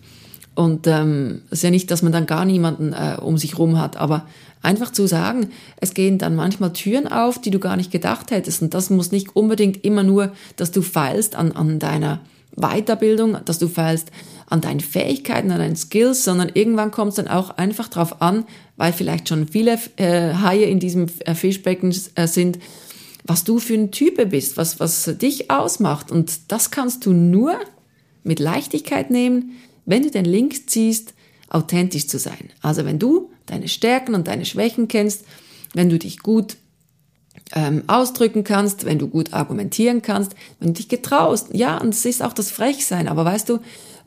Und 0.54 0.86
ähm, 0.86 1.42
es 1.46 1.58
ist 1.58 1.62
ja 1.62 1.70
nicht, 1.70 1.90
dass 1.90 2.02
man 2.02 2.12
dann 2.12 2.26
gar 2.26 2.44
niemanden 2.44 2.92
äh, 2.92 3.16
um 3.20 3.38
sich 3.38 3.58
rum 3.58 3.78
hat, 3.78 3.96
aber 3.96 4.26
einfach 4.60 4.92
zu 4.92 5.06
sagen, 5.06 5.48
es 5.80 5.94
gehen 5.94 6.18
dann 6.18 6.34
manchmal 6.34 6.72
Türen 6.72 7.08
auf, 7.08 7.40
die 7.40 7.50
du 7.50 7.58
gar 7.58 7.76
nicht 7.76 7.90
gedacht 7.90 8.30
hättest. 8.30 8.62
Und 8.62 8.74
das 8.74 8.90
muss 8.90 9.12
nicht 9.12 9.34
unbedingt 9.34 9.84
immer 9.84 10.02
nur, 10.02 10.32
dass 10.56 10.70
du 10.70 10.82
feilst 10.82 11.36
an, 11.36 11.52
an 11.52 11.78
deiner 11.78 12.20
Weiterbildung, 12.54 13.38
dass 13.44 13.58
du 13.58 13.68
feilst 13.68 14.10
an 14.46 14.60
deinen 14.60 14.80
Fähigkeiten, 14.80 15.50
an 15.50 15.58
deinen 15.58 15.76
Skills, 15.76 16.24
sondern 16.24 16.50
irgendwann 16.52 16.90
kommt 16.90 17.10
es 17.10 17.16
dann 17.16 17.28
auch 17.28 17.56
einfach 17.56 17.88
drauf 17.88 18.20
an, 18.20 18.44
weil 18.76 18.92
vielleicht 18.92 19.28
schon 19.28 19.48
viele 19.48 19.78
äh, 19.96 20.34
Haie 20.34 20.66
in 20.66 20.78
diesem 20.78 21.06
äh, 21.20 21.34
Fischbecken 21.34 21.94
äh, 22.14 22.26
sind, 22.26 22.58
was 23.24 23.44
du 23.44 23.58
für 23.58 23.74
ein 23.74 23.90
Typ 23.90 24.28
bist, 24.30 24.58
was, 24.58 24.80
was 24.80 25.04
dich 25.16 25.50
ausmacht. 25.50 26.10
Und 26.10 26.52
das 26.52 26.70
kannst 26.70 27.06
du 27.06 27.12
nur 27.12 27.58
mit 28.24 28.38
Leichtigkeit 28.38 29.10
nehmen, 29.10 29.52
wenn 29.84 30.02
du 30.02 30.10
den 30.10 30.24
Link 30.24 30.70
ziehst, 30.70 31.14
authentisch 31.48 32.06
zu 32.06 32.18
sein. 32.18 32.50
Also 32.62 32.84
wenn 32.84 32.98
du 32.98 33.30
deine 33.46 33.68
Stärken 33.68 34.14
und 34.14 34.28
deine 34.28 34.44
Schwächen 34.44 34.88
kennst, 34.88 35.24
wenn 35.74 35.90
du 35.90 35.98
dich 35.98 36.20
gut 36.20 36.56
ähm, 37.54 37.82
ausdrücken 37.86 38.44
kannst, 38.44 38.84
wenn 38.84 38.98
du 38.98 39.08
gut 39.08 39.32
argumentieren 39.32 40.02
kannst, 40.02 40.34
wenn 40.60 40.68
du 40.68 40.74
dich 40.74 40.88
getraust. 40.88 41.48
Ja, 41.52 41.78
und 41.78 41.90
es 41.90 42.04
ist 42.04 42.22
auch 42.22 42.32
das 42.32 42.50
Frechsein. 42.50 43.08
Aber 43.08 43.24
weißt 43.24 43.48
du, 43.48 43.58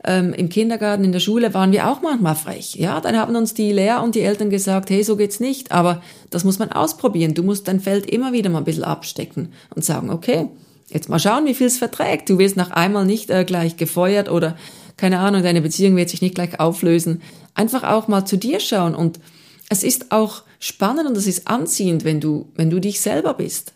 ähm, 0.04 0.32
im 0.32 0.48
Kindergarten, 0.48 1.04
in 1.04 1.12
der 1.12 1.20
Schule 1.20 1.54
waren 1.54 1.72
wir 1.72 1.88
auch 1.88 2.02
manchmal 2.02 2.36
frech. 2.36 2.76
Ja, 2.76 3.00
dann 3.00 3.16
haben 3.16 3.34
uns 3.36 3.54
die 3.54 3.72
Lehrer 3.72 4.02
und 4.02 4.14
die 4.14 4.20
Eltern 4.20 4.50
gesagt, 4.50 4.90
hey, 4.90 5.02
so 5.02 5.16
geht's 5.16 5.40
nicht. 5.40 5.72
Aber 5.72 6.02
das 6.30 6.44
muss 6.44 6.58
man 6.58 6.72
ausprobieren. 6.72 7.34
Du 7.34 7.42
musst 7.42 7.68
dein 7.68 7.80
Feld 7.80 8.06
immer 8.06 8.32
wieder 8.32 8.50
mal 8.50 8.58
ein 8.58 8.64
bisschen 8.64 8.84
abstecken 8.84 9.52
und 9.74 9.84
sagen, 9.84 10.10
okay, 10.10 10.48
jetzt 10.88 11.08
mal 11.08 11.18
schauen, 11.18 11.46
wie 11.46 11.54
viel 11.54 11.66
es 11.66 11.78
verträgt. 11.78 12.28
Du 12.28 12.38
wirst 12.38 12.56
nach 12.56 12.70
einmal 12.70 13.04
nicht 13.04 13.30
äh, 13.30 13.44
gleich 13.44 13.76
gefeuert 13.76 14.30
oder 14.30 14.56
keine 14.96 15.18
Ahnung, 15.18 15.42
deine 15.42 15.60
Beziehung 15.60 15.96
wird 15.96 16.08
sich 16.08 16.22
nicht 16.22 16.34
gleich 16.34 16.58
auflösen. 16.58 17.22
Einfach 17.54 17.84
auch 17.84 18.08
mal 18.08 18.24
zu 18.24 18.36
dir 18.36 18.60
schauen 18.60 18.94
und 18.94 19.20
es 19.68 19.82
ist 19.82 20.12
auch 20.12 20.42
spannend 20.58 21.08
und 21.08 21.16
es 21.16 21.26
ist 21.26 21.48
anziehend, 21.48 22.04
wenn 22.04 22.20
du, 22.20 22.50
wenn 22.54 22.70
du 22.70 22.80
dich 22.80 23.00
selber 23.00 23.34
bist. 23.34 23.72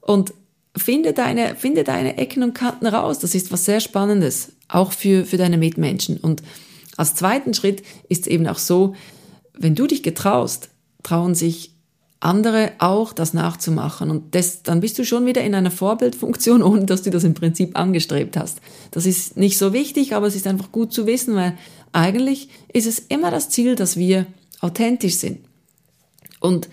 Und 0.00 0.34
finde 0.76 1.12
deine, 1.12 1.56
finde 1.56 1.82
deine 1.84 2.18
Ecken 2.18 2.42
und 2.42 2.54
Kanten 2.54 2.86
raus. 2.86 3.18
Das 3.18 3.34
ist 3.34 3.52
was 3.52 3.64
sehr 3.64 3.80
Spannendes, 3.80 4.52
auch 4.68 4.92
für, 4.92 5.24
für 5.24 5.36
deine 5.36 5.58
Mitmenschen. 5.58 6.18
Und 6.18 6.42
als 6.96 7.14
zweiten 7.14 7.54
Schritt 7.54 7.82
ist 8.08 8.22
es 8.22 8.26
eben 8.26 8.46
auch 8.46 8.58
so, 8.58 8.94
wenn 9.54 9.74
du 9.74 9.86
dich 9.86 10.02
getraust, 10.02 10.68
trauen 11.02 11.34
sich 11.34 11.73
andere 12.24 12.72
auch 12.78 13.12
das 13.12 13.34
nachzumachen. 13.34 14.10
Und 14.10 14.34
das, 14.34 14.62
dann 14.62 14.80
bist 14.80 14.98
du 14.98 15.04
schon 15.04 15.26
wieder 15.26 15.42
in 15.42 15.54
einer 15.54 15.70
Vorbildfunktion, 15.70 16.62
ohne 16.64 16.86
dass 16.86 17.02
du 17.02 17.10
das 17.10 17.24
im 17.24 17.34
Prinzip 17.34 17.78
angestrebt 17.78 18.36
hast. 18.36 18.60
Das 18.90 19.06
ist 19.06 19.36
nicht 19.36 19.58
so 19.58 19.72
wichtig, 19.72 20.14
aber 20.14 20.26
es 20.26 20.34
ist 20.34 20.46
einfach 20.46 20.72
gut 20.72 20.92
zu 20.92 21.06
wissen, 21.06 21.34
weil 21.34 21.56
eigentlich 21.92 22.48
ist 22.72 22.86
es 22.86 22.98
immer 22.98 23.30
das 23.30 23.50
Ziel, 23.50 23.76
dass 23.76 23.96
wir 23.96 24.26
authentisch 24.60 25.16
sind. 25.16 25.40
Und 26.40 26.68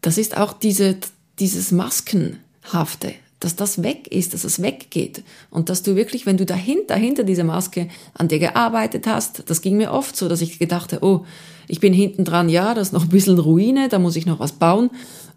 das 0.00 0.18
ist 0.18 0.36
auch 0.36 0.52
diese, 0.52 0.96
dieses 1.38 1.70
Maskenhafte, 1.72 3.14
dass 3.44 3.56
das 3.56 3.82
weg 3.82 4.08
ist, 4.08 4.34
dass 4.34 4.44
es 4.44 4.62
weggeht 4.62 5.22
und 5.50 5.68
dass 5.68 5.82
du 5.82 5.96
wirklich, 5.96 6.26
wenn 6.26 6.36
du 6.36 6.46
dahinter, 6.46 6.94
hinter 6.94 7.24
dieser 7.24 7.44
Maske 7.44 7.88
an 8.14 8.28
dir 8.28 8.38
gearbeitet 8.38 9.06
hast, 9.06 9.50
das 9.50 9.60
ging 9.60 9.76
mir 9.76 9.92
oft 9.92 10.16
so, 10.16 10.28
dass 10.28 10.40
ich 10.40 10.58
gedachte, 10.58 10.98
oh, 11.02 11.24
ich 11.68 11.80
bin 11.80 11.92
hinten 11.92 12.24
dran, 12.24 12.48
ja, 12.48 12.74
das 12.74 12.88
ist 12.88 12.92
noch 12.92 13.04
ein 13.04 13.08
bisschen 13.08 13.38
Ruine, 13.38 13.88
da 13.88 13.98
muss 13.98 14.16
ich 14.16 14.26
noch 14.26 14.40
was 14.40 14.52
bauen. 14.52 14.90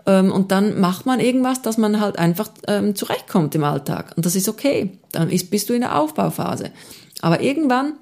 Ähm, 0.05 0.31
und 0.31 0.51
dann 0.51 0.79
macht 0.79 1.05
man 1.05 1.19
irgendwas, 1.19 1.61
dass 1.61 1.77
man 1.77 1.99
halt 1.99 2.19
einfach 2.19 2.49
ähm, 2.67 2.95
zurechtkommt 2.95 3.55
im 3.55 3.63
Alltag. 3.63 4.13
Und 4.15 4.25
das 4.25 4.35
ist 4.35 4.49
okay. 4.49 4.97
Dann 5.11 5.29
ist, 5.29 5.49
bist 5.49 5.69
du 5.69 5.73
in 5.73 5.81
der 5.81 5.99
Aufbauphase. 5.99 6.71
Aber 7.21 7.41
irgendwann 7.41 7.93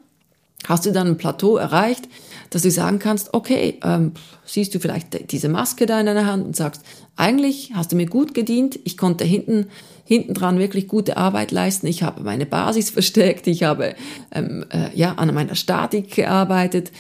hast 0.68 0.86
du 0.86 0.92
dann 0.92 1.08
ein 1.08 1.18
Plateau 1.18 1.58
erreicht, 1.58 2.08
dass 2.54 2.62
du 2.62 2.72
sagen 2.72 3.00
kannst, 3.00 3.34
okay, 3.34 3.80
ähm, 3.84 4.14
siehst 4.46 4.74
du 4.76 4.80
vielleicht 4.80 5.32
diese 5.32 5.50
Maske 5.50 5.86
da 5.86 6.00
in 6.00 6.06
deiner 6.06 6.26
Hand 6.26 6.46
und 6.46 6.56
sagst, 6.56 6.82
eigentlich 7.16 7.72
hast 7.74 7.92
du 7.92 7.96
mir 7.96 8.06
gut 8.06 8.34
gedient, 8.34 8.80
ich 8.84 8.98
konnte 8.98 9.24
hinten, 9.24 9.68
hinten 10.06 10.34
dran 10.34 10.60
wirklich 10.60 10.88
gute 10.88 11.18
Arbeit 11.18 11.52
leisten, 11.52 11.88
ich 11.88 12.04
habe 12.04 12.24
meine 12.24 12.46
Basis 12.46 12.90
verstärkt, 12.92 13.48
ich 13.48 13.64
habe 13.64 13.96
ähm, 14.32 14.66
äh, 14.70 14.96
ja 14.96 15.14
an 15.14 15.34
meiner 15.34 15.56
Statik 15.56 16.16
gearbeitet, 16.16 16.92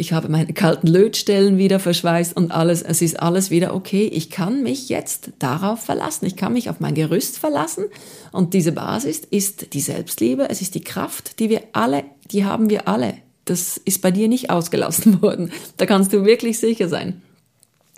ich 0.00 0.14
habe 0.14 0.30
meine 0.30 0.54
kalten 0.54 0.86
Lötstellen 0.86 1.58
wieder 1.58 1.78
verschweißt 1.78 2.34
und 2.34 2.52
alles, 2.52 2.80
es 2.80 3.02
ist 3.02 3.20
alles 3.20 3.50
wieder 3.50 3.74
okay. 3.74 4.06
Ich 4.06 4.30
kann 4.30 4.62
mich 4.62 4.88
jetzt 4.88 5.32
darauf 5.38 5.80
verlassen. 5.80 6.24
Ich 6.24 6.36
kann 6.36 6.54
mich 6.54 6.70
auf 6.70 6.80
mein 6.80 6.94
Gerüst 6.94 7.38
verlassen. 7.38 7.84
Und 8.32 8.54
diese 8.54 8.72
Basis 8.72 9.18
ist 9.18 9.74
die 9.74 9.80
Selbstliebe. 9.80 10.48
Es 10.48 10.62
ist 10.62 10.74
die 10.74 10.80
Kraft, 10.80 11.38
die 11.38 11.50
wir 11.50 11.64
alle, 11.74 12.04
die 12.30 12.46
haben 12.46 12.70
wir 12.70 12.88
alle. 12.88 13.12
Das 13.50 13.78
ist 13.78 14.00
bei 14.00 14.12
dir 14.12 14.28
nicht 14.28 14.48
ausgelassen 14.48 15.20
worden. 15.22 15.50
Da 15.76 15.84
kannst 15.84 16.12
du 16.12 16.24
wirklich 16.24 16.60
sicher 16.60 16.88
sein. 16.88 17.20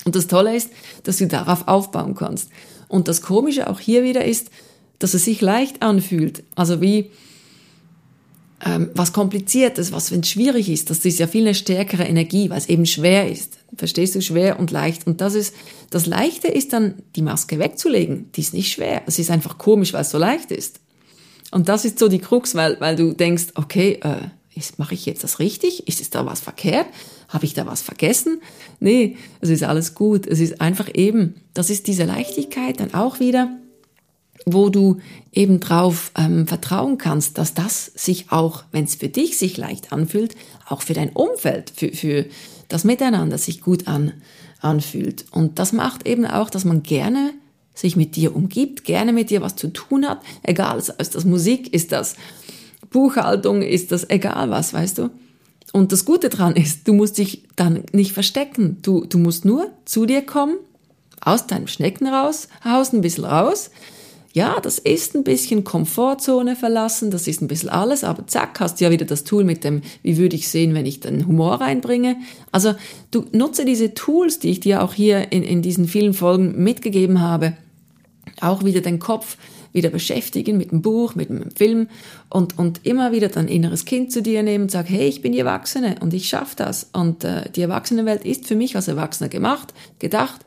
Und 0.07 0.17
das 0.17 0.27
Tolle 0.27 0.57
ist, 0.57 0.71
dass 1.03 1.19
du 1.19 1.27
darauf 1.27 1.69
aufbauen 1.69 2.15
kannst. 2.15 2.49
Und 2.89 3.07
das 3.07 3.21
Komische 3.21 3.69
auch 3.69 3.79
hier 3.79 4.03
wieder 4.03 4.25
ist, 4.25 4.51
dass 4.99 5.13
es 5.13 5.27
sich 5.27 5.43
leicht 5.43 5.83
anfühlt. 5.83 6.43
Also 6.55 6.81
wie, 6.81 7.11
ähm, 8.65 8.89
was 8.95 9.13
Kompliziertes, 9.13 9.93
was 9.93 10.11
wenn 10.11 10.21
es 10.21 10.31
schwierig 10.31 10.71
ist, 10.71 10.89
das 10.89 11.05
ist 11.05 11.19
ja 11.19 11.27
viel 11.27 11.43
eine 11.43 11.55
stärkere 11.55 12.05
Energie, 12.05 12.49
weil 12.49 12.59
es 12.59 12.71
eben 12.71 12.87
schwer 12.87 13.31
ist. 13.31 13.59
Verstehst 13.77 14.15
du, 14.15 14.23
schwer 14.23 14.59
und 14.59 14.71
leicht. 14.71 15.07
Und 15.07 15.21
das 15.21 15.35
ist, 15.35 15.55
das 15.91 16.07
Leichte 16.07 16.49
ist 16.49 16.73
dann, 16.73 16.95
die 17.15 17.23
Maske 17.23 17.59
wegzulegen. 17.59 18.31
Die 18.35 18.41
ist 18.41 18.55
nicht 18.55 18.73
schwer. 18.73 19.03
Es 19.07 19.19
ist 19.19 19.31
einfach 19.31 19.59
komisch, 19.59 19.93
weil 19.93 20.03
es 20.03 20.11
so 20.11 20.19
leicht 20.19 20.51
ist. 20.51 20.81
Und 21.51 21.69
das 21.69 21.85
ist 21.85 21.99
so 21.99 22.09
die 22.09 22.21
Krux, 22.21 22.55
weil, 22.55 22.81
weil 22.81 22.97
du 22.97 23.13
denkst, 23.13 23.49
okay, 23.55 24.01
äh, 24.03 24.29
mache 24.79 24.95
ich 24.95 25.07
jetzt 25.07 25.25
das 25.25 25.39
richtig? 25.39 25.89
Ist 25.89 26.01
es 26.01 26.11
da 26.11 26.27
was 26.27 26.41
verkehrt? 26.41 26.87
Habe 27.29 27.45
ich 27.45 27.55
da 27.55 27.67
was 27.67 27.83
vergessen? 27.83 28.41
Nee, 28.81 29.17
es 29.41 29.49
ist 29.49 29.63
alles 29.63 29.95
gut. 29.95 30.27
Es 30.27 30.41
ist 30.41 30.61
einfach 30.61 30.89
eben, 30.95 31.37
das 31.55 31.71
ist 31.71 31.87
diese 31.87 32.05
Leichtigkeit 32.05 32.81
dann 32.81 32.95
auch 32.95 33.21
wieder, 33.21 33.57
wo 34.45 34.69
du 34.69 34.99
eben 35.33 35.61
drauf 35.61 36.11
ähm, 36.17 36.47
vertrauen 36.47 36.99
kannst, 36.99 37.39
dass 37.39 37.55
das 37.55 37.87
sich 37.87 38.31
auch, 38.31 38.65
wenn 38.73 38.85
es 38.85 38.97
für 38.97 39.09
dich 39.09 39.39
sich 39.39 39.57
leicht 39.57 39.93
anfühlt, 39.93 40.35
auch 40.69 40.83
für 40.83 40.95
dein 40.95 41.11
Umfeld, 41.11 41.73
für, 41.75 41.93
für 41.93 42.27
das 42.69 42.85
Miteinander 42.85 43.39
sich 43.39 43.61
gut 43.61 43.87
an, 43.87 44.13
anfühlt. 44.61 45.27
Und 45.31 45.59
das 45.59 45.73
macht 45.73 46.07
eben 46.07 46.27
auch, 46.27 46.51
dass 46.51 46.65
man 46.65 46.83
gerne 46.83 47.33
sich 47.75 47.97
mit 47.97 48.17
dir 48.17 48.37
umgibt, 48.37 48.85
gerne 48.85 49.13
mit 49.13 49.31
dir 49.31 49.41
was 49.41 49.57
zu 49.57 49.69
tun 49.69 50.07
hat, 50.07 50.21
egal, 50.43 50.79
ist 50.79 51.15
das 51.15 51.25
Musik, 51.25 51.73
ist 51.73 51.93
das 51.93 52.17
Buchhaltung, 52.93 53.63
ist 53.63 53.93
das 53.93 54.09
egal 54.09 54.51
was, 54.51 54.73
weißt 54.73 54.99
du? 54.99 55.11
Und 55.73 55.93
das 55.93 56.05
Gute 56.05 56.29
dran 56.29 56.55
ist, 56.55 56.87
du 56.87 56.93
musst 56.93 57.19
dich 57.19 57.45
dann 57.57 57.85
nicht 57.93 58.13
verstecken. 58.13 58.79
Du, 58.83 59.07
du 59.07 59.19
musst 59.19 59.45
nur 59.45 59.71
zu 59.85 60.07
dir 60.07 60.23
kommen, 60.23 60.57
aus 61.21 61.47
deinem 61.47 61.67
Schneckenhaus, 61.67 62.49
Haus 62.65 62.93
ein 62.93 63.01
bisschen 63.01 63.25
raus, 63.25 63.71
ja, 64.35 64.61
das 64.61 64.79
ist 64.79 65.15
ein 65.15 65.25
bisschen 65.25 65.63
Komfortzone 65.63 66.57
verlassen, 66.57 67.11
das 67.11 67.29
ist 67.29 67.43
ein 67.43 67.49
bisschen 67.49 67.69
alles, 67.69 68.03
aber 68.03 68.27
zack, 68.27 68.61
hast 68.61 68.81
du 68.81 68.85
ja 68.85 68.91
wieder 68.91 69.05
das 69.05 69.25
Tool 69.25 69.45
mit 69.45 69.63
dem, 69.63 69.83
wie 70.03 70.17
würde 70.17 70.37
ich 70.37 70.49
sehen, 70.49 70.73
wenn 70.73 70.87
ich 70.87 71.01
den 71.01 71.27
Humor 71.27 71.61
reinbringe. 71.61 72.17
Also 72.51 72.75
du 73.11 73.27
nutze 73.33 73.67
diese 73.67 73.93
Tools, 73.93 74.39
die 74.39 74.51
ich 74.51 74.61
dir 74.61 74.83
auch 74.83 74.95
hier 74.95 75.33
in, 75.33 75.43
in 75.43 75.61
diesen 75.61 75.87
vielen 75.87 76.15
Folgen 76.15 76.63
mitgegeben 76.63 77.21
habe, 77.21 77.53
auch 78.41 78.65
wieder 78.65 78.81
den 78.81 78.99
Kopf 78.99 79.37
wieder 79.73 79.91
beschäftigen 79.91 80.57
mit 80.57 80.71
dem 80.71 80.83
Buch, 80.83 81.15
mit 81.15 81.29
dem 81.29 81.51
Film 81.51 81.89
und, 82.29 82.59
und 82.59 82.85
immer 82.85 83.13
wieder 83.13 83.29
dein 83.29 83.49
inneres 83.49 83.85
Kind 83.85 84.13
zu 84.13 84.23
dir 84.23 84.43
nehmen 84.43 84.65
und 84.65 84.71
sagen, 84.71 84.89
hey, 84.89 85.09
ich 85.09 85.23
bin 85.23 85.33
die 85.33 85.39
Erwachsene 85.39 85.97
und 86.01 86.13
ich 86.15 86.29
schaffe 86.29 86.57
das. 86.57 86.91
Und 86.93 87.25
äh, 87.25 87.51
die 87.51 87.63
Erwachsenenwelt 87.63 88.25
ist 88.25 88.47
für 88.47 88.57
mich 88.57 88.77
als 88.77 88.89
Erwachsener 88.89 89.29
gemacht, 89.29 89.73
gedacht. 89.99 90.41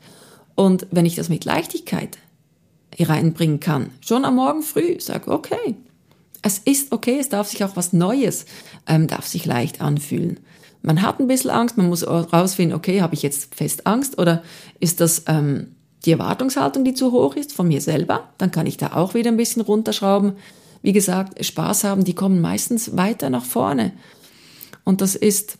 Und 0.54 0.86
wenn 0.90 1.06
ich 1.06 1.16
das 1.16 1.28
mit 1.28 1.44
Leichtigkeit 1.44 2.18
reinbringen 2.98 3.60
kann. 3.60 3.90
Schon 4.00 4.24
am 4.24 4.36
Morgen 4.36 4.62
früh. 4.62 4.96
Sag, 5.00 5.28
okay, 5.28 5.76
es 6.42 6.58
ist 6.58 6.92
okay, 6.92 7.18
es 7.18 7.28
darf 7.28 7.48
sich 7.48 7.64
auch 7.64 7.76
was 7.76 7.92
Neues, 7.92 8.46
ähm, 8.86 9.06
darf 9.06 9.26
sich 9.26 9.44
leicht 9.44 9.80
anfühlen. 9.80 10.40
Man 10.82 11.02
hat 11.02 11.18
ein 11.18 11.26
bisschen 11.26 11.50
Angst, 11.50 11.76
man 11.76 11.88
muss 11.88 12.06
rausfinden, 12.06 12.76
okay, 12.76 13.02
habe 13.02 13.14
ich 13.14 13.22
jetzt 13.22 13.54
fest 13.54 13.86
Angst 13.86 14.18
oder 14.18 14.42
ist 14.78 15.00
das 15.00 15.24
ähm, 15.26 15.74
die 16.06 16.12
Erwartungshaltung, 16.12 16.84
die 16.84 16.94
zu 16.94 17.12
hoch 17.12 17.36
ist 17.36 17.52
von 17.52 17.68
mir 17.68 17.80
selber? 17.80 18.28
Dann 18.38 18.50
kann 18.50 18.66
ich 18.66 18.76
da 18.76 18.92
auch 18.92 19.14
wieder 19.14 19.30
ein 19.30 19.36
bisschen 19.36 19.62
runterschrauben. 19.62 20.32
Wie 20.82 20.92
gesagt, 20.92 21.44
Spaß 21.44 21.84
haben, 21.84 22.04
die 22.04 22.14
kommen 22.14 22.40
meistens 22.40 22.96
weiter 22.96 23.28
nach 23.28 23.44
vorne. 23.44 23.92
Und 24.84 25.00
das 25.00 25.14
ist, 25.14 25.58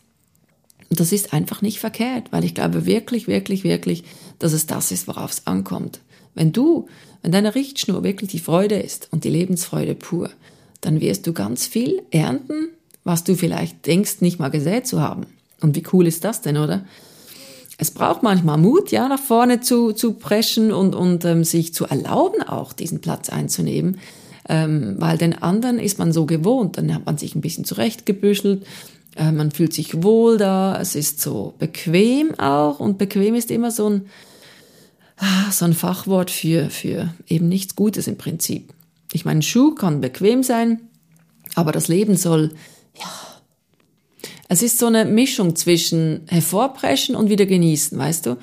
das 0.89 1.11
ist 1.11 1.33
einfach 1.33 1.61
nicht 1.61 1.79
verkehrt, 1.79 2.31
weil 2.31 2.45
ich 2.45 2.55
glaube 2.55 2.85
wirklich, 2.85 3.27
wirklich, 3.27 3.63
wirklich, 3.63 4.03
dass 4.39 4.53
es 4.53 4.67
das 4.67 4.91
ist, 4.91 5.07
worauf 5.07 5.31
es 5.31 5.47
ankommt. 5.47 5.99
Wenn 6.33 6.53
du 6.53 6.87
wenn 7.21 7.31
deine 7.31 7.55
Richtschnur 7.55 8.03
wirklich 8.03 8.29
die 8.29 8.39
Freude 8.39 8.75
ist 8.75 9.09
und 9.11 9.23
die 9.23 9.29
Lebensfreude 9.29 9.95
pur, 9.95 10.29
dann 10.81 11.01
wirst 11.01 11.27
du 11.27 11.33
ganz 11.33 11.67
viel 11.67 12.01
ernten, 12.11 12.69
was 13.03 13.23
du 13.23 13.35
vielleicht 13.35 13.85
denkst, 13.85 14.21
nicht 14.21 14.39
mal 14.39 14.49
gesät 14.49 14.87
zu 14.87 15.01
haben. 15.01 15.25
Und 15.59 15.75
wie 15.75 15.83
cool 15.91 16.07
ist 16.07 16.23
das 16.23 16.41
denn, 16.41 16.57
oder? 16.57 16.85
Es 17.77 17.91
braucht 17.91 18.23
manchmal 18.23 18.57
Mut, 18.57 18.91
ja, 18.91 19.07
nach 19.07 19.19
vorne 19.19 19.61
zu, 19.61 19.91
zu 19.91 20.13
preschen 20.13 20.71
und, 20.71 20.95
und 20.95 21.25
ähm, 21.25 21.43
sich 21.43 21.73
zu 21.73 21.85
erlauben, 21.85 22.41
auch 22.41 22.73
diesen 22.73 23.01
Platz 23.01 23.29
einzunehmen. 23.29 23.99
Ähm, 24.49 24.95
weil 24.97 25.17
den 25.17 25.41
anderen 25.41 25.77
ist 25.77 25.99
man 25.99 26.11
so 26.11 26.25
gewohnt, 26.25 26.77
dann 26.77 26.93
hat 26.93 27.05
man 27.05 27.17
sich 27.17 27.35
ein 27.35 27.41
bisschen 27.41 27.65
zurechtgebüschelt, 27.65 28.65
äh, 29.15 29.31
man 29.31 29.51
fühlt 29.51 29.73
sich 29.73 30.03
wohl 30.03 30.37
da, 30.37 30.79
es 30.79 30.95
ist 30.95 31.21
so 31.21 31.53
bequem 31.59 32.39
auch 32.39 32.79
und 32.79 32.97
bequem 32.97 33.35
ist 33.35 33.51
immer 33.51 33.71
so 33.71 33.89
ein, 33.89 34.05
Ah, 35.17 35.51
so 35.51 35.65
ein 35.65 35.73
Fachwort 35.73 36.29
für, 36.29 36.69
für 36.69 37.11
eben 37.27 37.49
nichts 37.49 37.75
Gutes 37.75 38.07
im 38.07 38.17
Prinzip. 38.17 38.71
Ich 39.11 39.25
meine, 39.25 39.41
Schuh 39.41 39.73
kann 39.73 39.99
bequem 39.99 40.43
sein, 40.43 40.81
Aber 41.55 41.71
das 41.71 41.87
Leben 41.87 42.15
soll, 42.17 42.51
ja, 42.93 43.09
es 44.47 44.61
ist 44.61 44.79
so 44.79 44.85
eine 44.85 45.05
Mischung 45.05 45.55
zwischen 45.55 46.21
hervorpreschen 46.27 47.15
und 47.15 47.29
wieder 47.29 47.45
genießen, 47.45 47.97
weißt 47.97 48.25
du? 48.25 48.37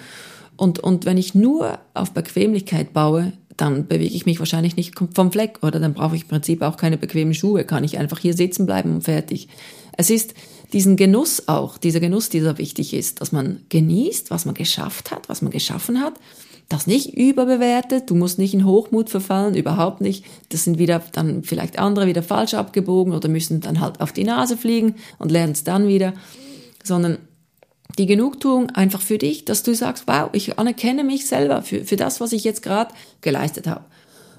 Und, 0.57 0.79
und 0.79 1.05
wenn 1.05 1.17
ich 1.17 1.35
nur 1.35 1.79
auf 1.95 2.13
Bequemlichkeit 2.13 2.93
baue, 2.93 3.33
dann 3.57 3.87
bewege 3.87 4.15
ich 4.15 4.27
mich 4.27 4.39
wahrscheinlich 4.39 4.77
nicht 4.77 4.95
vom 5.15 5.33
Fleck 5.33 5.59
oder 5.63 5.81
dann 5.81 5.95
brauche 5.95 6.17
ich 6.17 6.23
im 6.23 6.29
Prinzip 6.29 6.63
auch 6.63 6.77
keine 6.77 6.99
bequemen 6.99 7.35
Schuhe, 7.35 7.65
kann 7.65 7.85
ich 7.85 7.99
einfach 7.99 8.19
hier 8.19 8.35
sitzen 8.35 8.67
bleiben 8.67 8.95
und 8.95 9.03
fertig. 9.03 9.49
Es 9.97 10.11
ist 10.11 10.35
diesen 10.73 10.97
Genuss 10.97 11.47
auch, 11.47 11.79
dieser 11.79 12.01
Genuss, 12.01 12.29
dieser 12.29 12.59
wichtig 12.59 12.95
ist, 12.95 13.21
dass 13.21 13.33
man 13.33 13.61
genießt, 13.69 14.31
was 14.31 14.45
man 14.45 14.55
geschafft 14.55 15.11
hat, 15.13 15.29
was 15.29 15.41
man 15.41 15.53
geschaffen 15.53 16.01
hat, 16.01 16.15
das 16.69 16.87
nicht 16.87 17.15
überbewertet, 17.15 18.09
du 18.09 18.15
musst 18.15 18.39
nicht 18.39 18.55
in 18.55 18.65
Hochmut 18.65 19.11
verfallen, 19.11 19.55
überhaupt 19.55 20.01
nicht. 20.01 20.25
Das 20.49 20.65
sind 20.65 20.79
wieder 20.79 21.03
dann 21.13 21.45
vielleicht 21.45 21.79
andere 21.79 22.07
wieder 22.07 22.23
falsch 22.23 22.55
abgebogen 22.55 23.13
oder 23.13 23.29
müssen 23.29 23.61
dann 23.61 23.81
halt 23.81 24.01
auf 24.01 24.13
die 24.13 24.25
Nase 24.25 24.57
fliegen 24.57 24.97
und 25.19 25.31
lernen 25.31 25.53
es 25.53 25.65
dann 25.65 25.89
wieder, 25.89 26.15
sondern 26.83 27.19
die 27.99 28.07
Genugtuung 28.07 28.71
einfach 28.71 29.01
für 29.01 29.19
dich, 29.19 29.45
dass 29.45 29.63
du 29.63 29.75
sagst, 29.75 30.05
wow, 30.07 30.31
ich 30.33 30.59
anerkenne 30.59 31.05
mich 31.05 31.27
selber 31.27 31.63
für, 31.63 31.85
für 31.85 31.97
das, 31.97 32.21
was 32.21 32.33
ich 32.33 32.45
jetzt 32.45 32.63
gerade 32.63 32.93
geleistet 33.21 33.67
habe. 33.67 33.85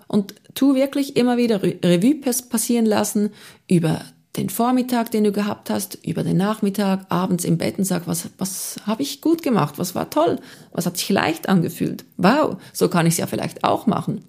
Und 0.08 0.36
tu 0.53 0.75
wirklich 0.75 1.15
immer 1.15 1.38
wieder 1.38 1.62
Revue 1.63 2.15
passieren 2.15 2.86
lassen 2.86 3.32
über 3.67 4.01
den 4.38 4.50
Vormittag, 4.50 5.12
den 5.12 5.24
du 5.24 5.32
gehabt 5.32 5.70
hast, 5.70 6.00
über 6.06 6.24
den 6.24 6.38
Nachmittag, 6.38 7.06
abends 7.10 7.46
im 7.46 7.58
Bett 7.58 7.77
und 7.77 7.86
sag, 7.86 8.08
was, 8.08 8.30
was 8.38 8.77
habe 8.86 9.01
ich 9.01 9.22
gut 9.22 9.44
gemacht, 9.44 9.75
was 9.77 9.96
war 9.96 10.10
toll, 10.10 10.39
was 10.72 10.86
hat 10.86 10.98
sich 10.98 11.10
leicht 11.10 11.48
angefühlt. 11.50 12.06
Wow, 12.18 12.58
so 12.74 12.89
kann 12.89 13.06
ich 13.06 13.13
es 13.13 13.18
ja 13.18 13.27
vielleicht 13.27 13.63
auch 13.63 13.88
machen. 13.88 14.22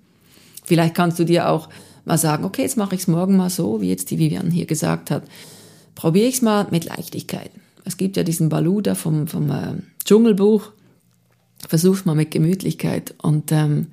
Vielleicht 0.65 0.95
kannst 0.95 1.19
du 1.19 1.25
dir 1.25 1.49
auch 1.49 1.69
mal 2.05 2.19
sagen, 2.19 2.45
okay, 2.45 2.63
jetzt 2.63 2.77
mache 2.77 2.95
ich 2.95 3.03
es 3.03 3.09
morgen 3.09 3.37
mal 3.37 3.51
so, 3.51 3.81
wie 3.81 3.89
jetzt 3.89 4.11
die 4.11 4.19
Vivian 4.19 4.51
hier 4.51 4.67
gesagt 4.67 5.11
hat. 5.11 5.25
Probiere 5.95 6.29
ich 6.29 6.37
es 6.37 6.43
mal 6.43 6.67
mit 6.71 6.85
Leichtigkeit. 6.85 7.51
Es 7.85 7.97
gibt 7.97 8.17
ja 8.17 8.23
diesen 8.23 8.49
Baluda 8.49 8.95
vom, 8.95 9.29
vom 9.29 9.51
äh, 9.51 9.75
Dschungelbuch. 10.05 10.73
Versuch's 11.69 12.05
mal 12.05 12.15
mit 12.15 12.31
Gemütlichkeit. 12.31 13.15
Und 13.23 13.53
ähm, 13.53 13.89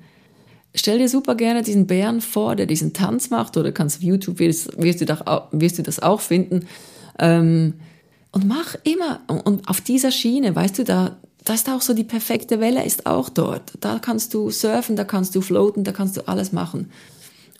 stell 0.74 0.98
dir 0.98 1.08
super 1.08 1.34
gerne 1.34 1.62
diesen 1.62 1.86
Bären 1.86 2.20
vor, 2.20 2.56
der 2.56 2.66
diesen 2.66 2.92
Tanz 2.92 3.30
macht, 3.30 3.56
oder 3.56 3.72
kannst 3.72 3.98
auf 3.98 4.02
YouTube, 4.02 4.38
wirst, 4.38 4.80
wirst, 4.80 5.00
du, 5.00 5.04
das, 5.04 5.20
wirst 5.52 5.78
du 5.78 5.82
das 5.82 6.00
auch 6.00 6.20
finden. 6.20 6.66
Ähm, 7.18 7.74
und 8.32 8.48
mach 8.48 8.74
immer, 8.82 9.20
und 9.28 9.68
auf 9.68 9.80
dieser 9.80 10.10
Schiene, 10.10 10.54
weißt 10.56 10.78
du, 10.78 10.84
da, 10.84 11.16
da 11.44 11.54
ist 11.54 11.68
auch 11.68 11.82
so 11.82 11.94
die 11.94 12.04
perfekte 12.04 12.58
Welle, 12.58 12.84
ist 12.84 13.06
auch 13.06 13.28
dort. 13.28 13.72
Da 13.80 14.00
kannst 14.00 14.34
du 14.34 14.50
surfen, 14.50 14.96
da 14.96 15.04
kannst 15.04 15.34
du 15.36 15.40
floaten, 15.40 15.84
da 15.84 15.92
kannst 15.92 16.16
du 16.16 16.26
alles 16.26 16.52
machen. 16.52 16.90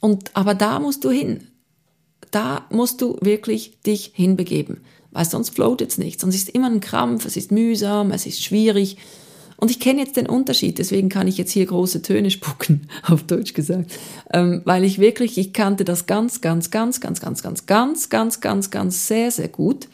Und, 0.01 0.31
aber 0.35 0.55
da 0.55 0.81
musst 0.81 1.05
du 1.05 1.11
hin. 1.11 1.47
Da 2.31 2.67
musst 2.71 3.01
du 3.01 3.17
wirklich 3.21 3.81
dich 3.83 4.11
hinbegeben. 4.15 4.81
Weil 5.13 5.25
sonst 5.25 5.51
floatet 5.51 5.91
es 5.91 5.99
nicht. 5.99 6.21
Sonst 6.21 6.35
ist 6.35 6.49
immer 6.49 6.69
ein 6.69 6.81
Krampf, 6.81 7.25
es 7.25 7.37
ist 7.37 7.53
mühsam, 7.53 8.11
es 8.11 8.27
ist 8.27 8.43
schwierig. 8.43 8.97
Und 9.57 9.71
ich 9.71 9.81
kenne 9.81 10.01
jetzt 10.01 10.17
den 10.17 10.27
Unterschied, 10.27 10.79
deswegen 10.79 11.09
kann 11.09 11.29
ich 11.29 11.39
jetzt 11.39 11.53
hier 11.53 11.67
große 11.67 12.03
Töne 12.03 12.31
spucken, 12.31 12.89
auf 13.03 13.23
Deutsch 13.23 13.55
gesagt. 13.55 13.93
Ähm, 14.33 14.63
weil 14.65 14.85
ich 14.85 14.99
wirklich, 14.99 15.39
ich 15.39 15.53
kannte 15.53 15.85
das 15.85 16.07
ganz, 16.07 16.41
ganz, 16.41 16.71
ganz, 16.71 17.01
ganz, 17.01 17.21
ganz, 17.21 17.43
ganz, 17.43 17.67
ganz, 17.67 18.11
ganz, 18.11 18.41
ganz, 18.41 18.71
ganz 18.71 19.07
sehr, 19.07 19.31
sehr 19.31 19.49
gut. 19.49 19.89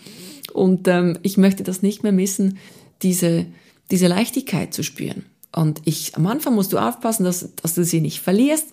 Und 0.53 0.89
ähm, 0.89 1.19
ich 1.23 1.37
möchte 1.37 1.63
das 1.63 1.83
nicht 1.83 2.03
mehr 2.03 2.13
missen, 2.13 2.59
diese, 3.03 3.47
diese 3.91 4.09
Leichtigkeit 4.09 4.75
zu 4.75 4.83
spüren. 4.83 5.25
Und 5.55 5.83
ich, 5.85 6.17
am 6.17 6.27
Anfang 6.27 6.55
musst 6.55 6.73
du 6.73 6.79
aufpassen, 6.79 7.25
dass, 7.25 7.55
dass 7.57 7.75
du 7.75 7.85
sie 7.85 8.01
nicht 8.01 8.21
verlierst. 8.21 8.67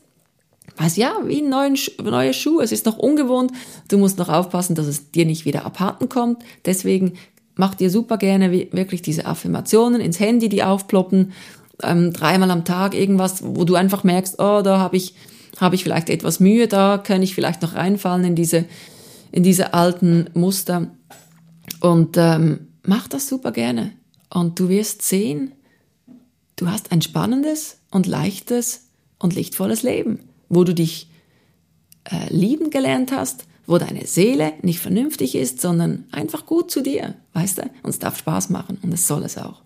Was 0.75 0.95
ja, 0.95 1.17
wie 1.25 1.41
ein 1.41 1.49
neuen, 1.49 1.77
neue 2.03 2.33
Schuh. 2.33 2.59
Es 2.59 2.71
ist 2.71 2.85
noch 2.85 2.97
ungewohnt. 2.97 3.51
Du 3.87 3.97
musst 3.97 4.17
noch 4.17 4.29
aufpassen, 4.29 4.75
dass 4.75 4.85
es 4.85 5.11
dir 5.11 5.25
nicht 5.25 5.45
wieder 5.45 5.65
abhanden 5.65 6.09
kommt. 6.09 6.43
Deswegen 6.65 7.13
mach 7.57 7.75
dir 7.75 7.89
super 7.89 8.17
gerne 8.17 8.51
wirklich 8.51 9.01
diese 9.01 9.25
Affirmationen 9.25 10.01
ins 10.01 10.19
Handy, 10.19 10.49
die 10.49 10.63
aufploppen, 10.63 11.33
ähm, 11.83 12.13
dreimal 12.13 12.51
am 12.51 12.65
Tag 12.65 12.95
irgendwas, 12.95 13.43
wo 13.43 13.63
du 13.63 13.75
einfach 13.75 14.03
merkst, 14.03 14.39
oh, 14.39 14.61
da 14.61 14.79
habe 14.79 14.97
ich, 14.97 15.13
habe 15.59 15.75
ich 15.75 15.83
vielleicht 15.83 16.09
etwas 16.09 16.39
Mühe, 16.39 16.67
da 16.67 16.97
kann 16.97 17.21
ich 17.21 17.35
vielleicht 17.35 17.61
noch 17.61 17.75
reinfallen 17.75 18.25
in 18.25 18.35
diese, 18.35 18.65
in 19.31 19.43
diese 19.43 19.73
alten 19.73 20.29
Muster. 20.33 20.87
Und 21.79 22.17
ähm, 22.17 22.67
mach 22.83 23.07
das 23.07 23.27
super 23.27 23.51
gerne. 23.51 23.91
Und 24.33 24.59
du 24.59 24.69
wirst 24.69 25.03
sehen, 25.03 25.53
du 26.55 26.67
hast 26.69 26.91
ein 26.91 27.01
spannendes 27.01 27.79
und 27.91 28.07
leichtes 28.07 28.87
und 29.19 29.35
lichtvolles 29.35 29.83
Leben, 29.83 30.19
wo 30.49 30.63
du 30.63 30.73
dich 30.73 31.09
äh, 32.05 32.33
lieben 32.33 32.69
gelernt 32.69 33.11
hast, 33.11 33.45
wo 33.67 33.77
deine 33.77 34.07
Seele 34.07 34.53
nicht 34.61 34.79
vernünftig 34.79 35.35
ist, 35.35 35.61
sondern 35.61 36.05
einfach 36.11 36.45
gut 36.45 36.71
zu 36.71 36.81
dir, 36.81 37.15
weißt 37.33 37.59
du? 37.59 37.61
Und 37.83 37.89
es 37.89 37.99
darf 37.99 38.17
Spaß 38.17 38.49
machen 38.49 38.79
und 38.81 38.93
es 38.93 39.07
soll 39.07 39.23
es 39.23 39.37
auch. 39.37 39.61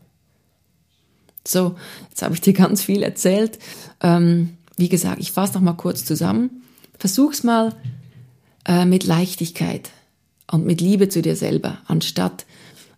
So, 1.48 1.76
jetzt 2.10 2.22
habe 2.24 2.34
ich 2.34 2.42
dir 2.42 2.54
ganz 2.54 2.84
viel 2.84 3.04
erzählt. 3.04 3.60
Ähm, 4.02 4.58
wie 4.76 4.90
gesagt, 4.90 5.20
ich 5.22 5.32
fasse 5.32 5.54
noch 5.54 5.62
mal 5.62 5.74
kurz 5.74 6.04
zusammen. 6.04 6.64
Versuch's 6.98 7.44
mal 7.44 7.76
äh, 8.68 8.86
mit 8.86 9.06
Leichtigkeit 9.06 9.92
und 10.52 10.66
mit 10.66 10.82
Liebe 10.82 11.08
zu 11.08 11.22
dir 11.22 11.36
selber, 11.36 11.78
anstatt 11.86 12.46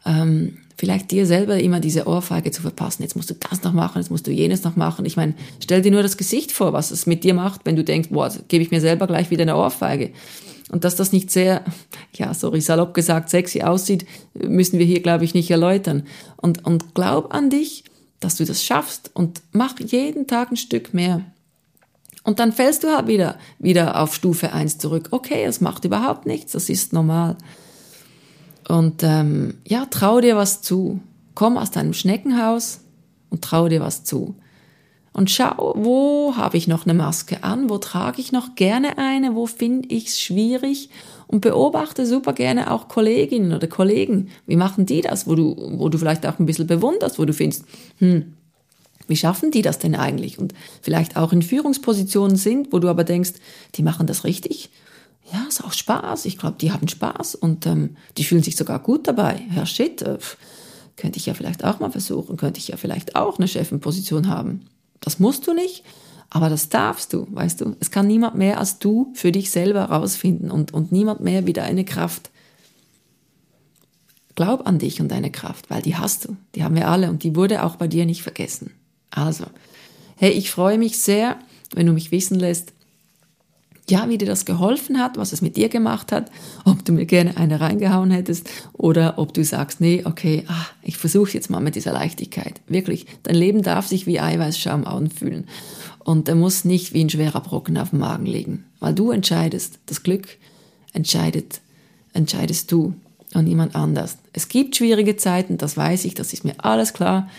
ähm, 0.06 0.58
vielleicht 0.78 1.12
dir 1.12 1.26
selber 1.26 1.60
immer 1.60 1.80
diese 1.80 2.08
Ohrfeige 2.08 2.52
zu 2.52 2.62
verpassen. 2.62 3.04
Jetzt 3.04 3.16
musst 3.16 3.30
du 3.30 3.36
das 3.36 3.64
noch 3.64 3.74
machen, 3.74 4.00
jetzt 4.00 4.10
musst 4.10 4.28
du 4.28 4.32
jenes 4.32 4.64
noch 4.64 4.76
machen. 4.76 5.06
Ich 5.06 5.18
meine, 5.18 5.36
stell 5.62 5.82
dir 5.82 5.92
nur 5.92 6.04
das 6.04 6.18
Gesicht 6.18 6.52
vor, 6.52 6.74
was 6.74 6.92
es 6.92 7.06
mit 7.06 7.24
dir 7.24 7.34
macht, 7.34 7.62
wenn 7.66 7.76
du 7.76 7.84
denkst, 7.84 8.10
boah, 8.10 8.32
gebe 8.48 8.64
ich 8.64 8.72
mir 8.72 8.82
selber 8.82 9.08
gleich 9.08 9.30
wieder 9.30 9.44
eine 9.44 9.56
Ohrfeige. 9.56 10.12
Und 10.74 10.86
dass 10.86 10.96
das 10.96 11.12
nicht 11.12 11.30
sehr, 11.30 11.64
ja, 12.16 12.34
sorry, 12.34 12.60
salopp 12.60 12.96
gesagt, 12.96 13.30
sexy 13.30 13.62
aussieht, 13.62 14.08
müssen 14.34 14.80
wir 14.80 14.88
hier, 14.88 15.04
glaube 15.04 15.24
ich, 15.24 15.36
nicht 15.36 15.52
erläutern. 15.52 16.08
Und, 16.36 16.66
und 16.66 16.96
glaub 16.96 17.32
an 17.32 17.52
dich, 17.52 17.84
dass 18.20 18.38
du 18.38 18.44
das 18.44 18.64
schaffst 18.64 19.12
und 19.14 19.44
mach 19.52 19.80
jeden 19.80 20.26
Tag 20.26 20.50
ein 20.50 20.58
Stück 20.58 20.92
mehr. 20.92 21.22
Und 22.24 22.40
dann 22.40 22.52
fällst 22.52 22.84
du 22.84 22.88
halt 22.88 23.06
wieder, 23.06 23.38
wieder 23.60 24.02
auf 24.02 24.16
Stufe 24.16 24.52
1 24.52 24.80
zurück. 24.80 25.10
Okay, 25.12 25.44
es 25.44 25.62
macht 25.62 25.86
überhaupt 25.86 26.26
nichts, 26.26 26.54
das 26.54 26.70
ist 26.70 26.92
normal. 26.92 27.38
Und 28.68 29.04
ähm, 29.04 29.60
ja, 29.68 29.86
trau 29.86 30.22
dir 30.22 30.36
was 30.38 30.64
zu. 30.64 31.02
Komm 31.36 31.60
aus 31.60 31.70
deinem 31.70 31.94
Schneckenhaus 31.94 32.80
und 33.30 33.44
trau 33.44 33.70
dir 33.70 33.82
was 33.82 34.06
zu 34.06 34.34
und 35.14 35.30
schau, 35.30 35.74
wo 35.78 36.36
habe 36.36 36.58
ich 36.58 36.68
noch 36.68 36.86
eine 36.86 36.96
Maske 36.96 37.44
an, 37.44 37.70
wo 37.70 37.78
trage 37.78 38.20
ich 38.20 38.32
noch 38.32 38.56
gerne 38.56 38.98
eine, 38.98 39.36
wo 39.36 39.46
finde 39.46 39.88
ich 39.90 40.08
es 40.08 40.20
schwierig 40.20 40.90
und 41.28 41.42
beobachte 41.42 42.08
super 42.08 42.34
gerne 42.34 42.72
auch 42.72 42.88
Kolleginnen 42.88 43.54
oder 43.54 43.68
Kollegen. 43.68 44.30
Wie 44.48 44.56
machen 44.56 44.88
die 44.88 45.02
das, 45.02 45.28
wo 45.28 45.36
du, 45.36 45.56
wo 45.78 45.90
du 45.90 46.00
vielleicht 46.00 46.26
auch 46.26 46.40
ein 46.40 46.48
bisschen 46.48 46.66
bewunderst, 46.66 47.20
wo 47.20 47.26
du 47.26 47.34
findest, 47.34 47.66
hm, 48.00 48.34
wie 49.08 49.16
schaffen 49.16 49.52
die 49.52 49.62
das 49.62 49.80
denn 49.80 49.96
eigentlich? 49.96 50.40
Und 50.40 50.54
vielleicht 50.82 51.16
auch 51.16 51.32
in 51.32 51.44
Führungspositionen 51.44 52.38
sind, 52.38 52.74
wo 52.74 52.80
du 52.80 52.90
aber 52.90 53.04
denkst, 53.04 53.34
die 53.76 53.84
machen 53.84 54.08
das 54.08 54.24
richtig. 54.24 54.72
Ja, 55.32 55.46
ist 55.48 55.64
auch 55.64 55.74
Spaß. 55.74 56.26
Ich 56.26 56.38
glaube, 56.38 56.56
die 56.60 56.72
haben 56.72 56.88
Spaß 56.88 57.36
und 57.36 57.66
ähm, 57.68 57.98
die 58.18 58.24
fühlen 58.24 58.44
sich 58.44 58.56
sogar 58.56 58.80
gut 58.80 59.08
dabei. 59.08 59.42
Herr 59.50 59.66
Shit, 59.66 60.02
äh, 60.02 60.18
könnte 60.96 61.20
ich 61.20 61.26
ja 61.26 61.34
vielleicht 61.34 61.64
auch 61.64 61.80
mal 61.80 61.92
versuchen, 61.92 62.38
könnte 62.38 62.60
ich 62.60 62.70
ja 62.70 62.78
vielleicht 62.78 63.16
auch 63.16 63.38
eine 63.38 63.48
Chefenposition 63.48 64.28
haben. 64.28 64.62
Das 65.04 65.20
musst 65.20 65.48
du 65.48 65.54
nicht, 65.54 65.84
aber 66.30 66.50
das 66.50 66.70
darfst 66.70 67.14
du, 67.14 67.28
weißt 67.30 67.62
du. 67.62 67.76
Es 67.80 67.92
kann 67.92 68.08
niemand 68.08 68.36
mehr 68.36 68.58
als 68.58 68.80
du 68.80 69.12
für 69.14 69.32
dich 69.32 69.52
selber 69.52 69.84
rausfinden 69.86 70.50
und, 70.50 70.74
und 70.74 70.92
niemand 70.92 71.20
mehr 71.20 71.46
wie 71.46 71.54
deine 71.54 71.84
Kraft. 71.84 72.32
Glaub 74.36 74.66
an 74.66 74.80
dich 74.80 75.00
und 75.00 75.10
deine 75.10 75.30
Kraft, 75.30 75.70
weil 75.70 75.82
die 75.82 75.96
hast 75.96 76.26
du. 76.26 76.38
Die 76.56 76.64
haben 76.64 76.76
wir 76.76 76.88
alle 76.88 77.10
und 77.10 77.24
die 77.24 77.36
wurde 77.36 77.64
auch 77.64 77.76
bei 77.76 77.88
dir 77.88 78.06
nicht 78.06 78.24
vergessen. 78.24 78.72
Also, 79.12 79.46
hey, 80.16 80.32
ich 80.32 80.50
freue 80.50 80.78
mich 80.78 81.00
sehr, 81.00 81.38
wenn 81.76 81.86
du 81.86 81.94
mich 81.94 82.12
wissen 82.12 82.40
lässt, 82.40 82.74
ja, 83.90 84.08
wie 84.08 84.18
dir 84.18 84.28
das 84.28 84.46
geholfen 84.46 85.00
hat, 85.00 85.18
was 85.18 85.34
es 85.34 85.42
mit 85.42 85.58
dir 85.58 85.68
gemacht 85.68 86.12
hat, 86.12 86.32
ob 86.64 86.86
du 86.86 86.94
mir 86.94 87.06
gerne 87.06 87.36
eine 87.38 87.60
reingehauen 87.60 88.12
hättest 88.12 88.50
oder 88.72 89.18
ob 89.18 89.34
du 89.34 89.44
sagst, 89.44 89.82
nee, 89.82 90.04
okay, 90.06 90.46
ah, 90.48 90.66
ich 90.82 90.98
versuche 90.98 91.34
jetzt 91.34 91.50
mal 91.50 91.60
mit 91.60 91.76
dieser 91.76 91.92
Leichtigkeit. 91.92 92.62
Wirklich, 92.68 93.06
dein 93.24 93.36
Leben 93.36 93.62
darf 93.62 93.88
sich 93.88 94.08
wie 94.08 94.22
Eiweißschaum 94.22 94.86
anfühlen 94.86 95.48
und 96.00 96.30
er 96.30 96.36
muss 96.36 96.64
nicht 96.64 96.94
wie 96.94 97.04
ein 97.04 97.10
schwerer 97.10 97.42
Brocken 97.42 97.78
auf 97.78 97.90
dem 97.90 98.00
Magen 98.00 98.26
liegen, 98.26 98.66
weil 98.80 98.94
du 98.94 99.12
entscheidest. 99.12 99.80
Das 99.86 100.04
Glück 100.04 100.28
entscheidet, 100.94 101.60
entscheidest 102.14 102.72
du 102.72 102.94
und 103.34 103.46
niemand 103.46 103.76
anders. 103.76 104.18
Es 104.32 104.48
gibt 104.48 104.76
schwierige 104.76 105.18
Zeiten, 105.18 105.58
das 105.58 105.76
weiß 105.76 106.06
ich, 106.06 106.14
das 106.14 106.32
ist 106.32 106.46
mir 106.46 106.56
alles 106.58 106.94
klar. 106.94 107.30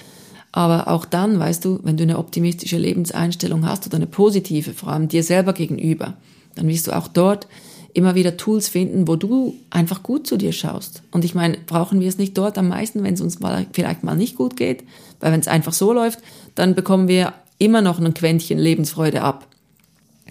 Aber 0.53 0.89
auch 0.89 1.05
dann, 1.05 1.39
weißt 1.41 1.65
du, 1.65 1.81
wenn 1.83 1.97
du 1.97 2.05
eine 2.05 2.19
optimistische 2.19 2.79
Lebenseinstellung 2.79 3.67
hast 3.67 3.87
oder 3.87 3.97
eine 3.97 4.07
positive, 4.07 4.73
vor 4.73 4.91
allem 4.91 5.09
dir 5.09 5.25
selber 5.25 5.53
gegenüber, 5.53 6.15
dann 6.55 6.69
wirst 6.69 6.87
du 6.87 6.93
auch 6.93 7.09
dort 7.09 7.47
immer 7.95 8.17
wieder 8.17 8.37
Tools 8.37 8.69
finden, 8.69 9.07
wo 9.07 9.17
du 9.17 9.55
einfach 9.71 10.03
gut 10.03 10.27
zu 10.27 10.37
dir 10.37 10.53
schaust. 10.53 11.03
Und 11.13 11.25
ich 11.25 11.35
meine, 11.35 11.59
brauchen 11.65 12.01
wir 12.01 12.09
es 12.09 12.19
nicht 12.19 12.37
dort 12.37 12.59
am 12.59 12.69
meisten, 12.69 13.05
wenn 13.05 13.15
es 13.15 13.21
uns 13.21 13.39
mal, 13.39 13.67
vielleicht 13.73 14.03
mal 14.03 14.17
nicht 14.17 14.37
gut 14.37 14.57
geht? 14.57 14.83
Weil 15.21 15.33
wenn 15.33 15.41
es 15.41 15.49
einfach 15.49 15.73
so 15.73 15.93
läuft, 15.93 16.19
dann 16.57 16.75
bekommen 16.75 17.07
wir 17.07 17.33
immer 17.59 17.83
noch 17.83 18.01
ein 18.01 18.13
Quäntchen 18.13 18.59
Lebensfreude 18.59 19.23
ab. 19.23 19.47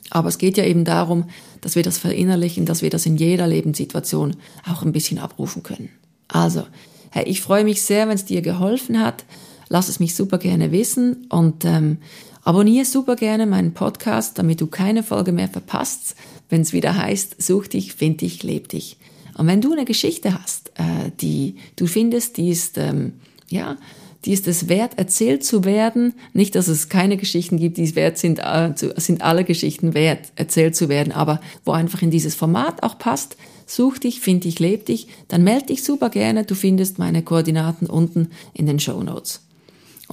Aber 0.09 0.27
es 0.27 0.38
geht 0.38 0.57
ja 0.57 0.65
eben 0.65 0.83
darum, 0.83 1.25
dass 1.62 1.75
wir 1.75 1.83
das 1.83 1.97
verinnerlichen, 1.97 2.65
dass 2.65 2.81
wir 2.81 2.89
das 2.89 3.05
in 3.05 3.15
jeder 3.15 3.47
Lebenssituation 3.47 4.36
auch 4.69 4.83
ein 4.83 4.91
bisschen 4.91 5.17
abrufen 5.17 5.63
können. 5.63 5.89
Also, 6.27 6.63
hey, 7.12 7.23
ich 7.25 7.41
freue 7.41 7.63
mich 7.63 7.81
sehr, 7.81 8.09
wenn 8.09 8.15
es 8.15 8.25
dir 8.25 8.41
geholfen 8.41 8.99
hat. 8.99 9.23
Lass 9.69 9.88
es 9.88 10.01
mich 10.01 10.13
super 10.15 10.38
gerne 10.38 10.71
wissen 10.73 11.25
und 11.29 11.63
ähm, 11.63 11.99
abonniere 12.43 12.86
super 12.86 13.15
gerne 13.15 13.45
meinen 13.45 13.73
Podcast, 13.73 14.38
damit 14.38 14.62
du 14.62 14.67
keine 14.67 15.03
Folge 15.03 15.32
mehr 15.32 15.49
verpasst, 15.49 16.15
wenn 16.49 16.62
es 16.62 16.73
wieder 16.73 16.95
heißt, 16.95 17.41
such 17.41 17.67
dich, 17.67 17.93
find 17.93 18.21
dich, 18.21 18.43
leb 18.43 18.69
dich. 18.69 18.97
Und 19.38 19.47
wenn 19.47 19.62
du 19.62 19.71
eine 19.71 19.86
Geschichte 19.86 20.39
hast, 20.39 20.71
äh, 20.75 21.12
die 21.19 21.56
du 21.75 21.88
findest, 21.88 22.38
die 22.38 22.49
ist, 22.49 22.77
ähm, 22.77 23.13
ja, 23.49 23.77
die 24.25 24.32
ist 24.32 24.47
es 24.47 24.69
wert, 24.69 24.97
erzählt 24.97 25.43
zu 25.43 25.65
werden. 25.65 26.13
Nicht, 26.34 26.56
dass 26.56 26.67
es 26.67 26.88
keine 26.88 27.17
Geschichten 27.17 27.58
gibt, 27.58 27.77
die 27.77 27.84
es 27.84 27.95
wert 27.95 28.17
sind, 28.17 28.39
äh, 28.39 28.73
sind 28.95 29.21
alle 29.21 29.43
Geschichten 29.43 29.93
wert, 29.93 30.32
erzählt 30.36 30.75
zu 30.75 30.88
werden, 30.88 31.12
aber 31.12 31.41
wo 31.65 31.71
einfach 31.71 32.01
in 32.01 32.12
dieses 32.12 32.36
Format 32.36 32.84
auch 32.84 32.97
passt. 32.97 33.36
Such 33.65 33.97
dich, 33.97 34.19
find 34.19 34.43
dich, 34.43 34.60
leb 34.60 34.86
dich, 34.86 35.08
dann 35.27 35.43
melde 35.43 35.67
dich 35.67 35.84
super 35.84 36.10
gerne. 36.10 36.43
Du 36.43 36.56
findest 36.56 36.99
meine 36.99 37.23
Koordinaten 37.23 37.88
unten 37.88 38.29
in 38.53 38.65
den 38.65 38.79
Show 38.79 39.01
Notes. 39.01 39.41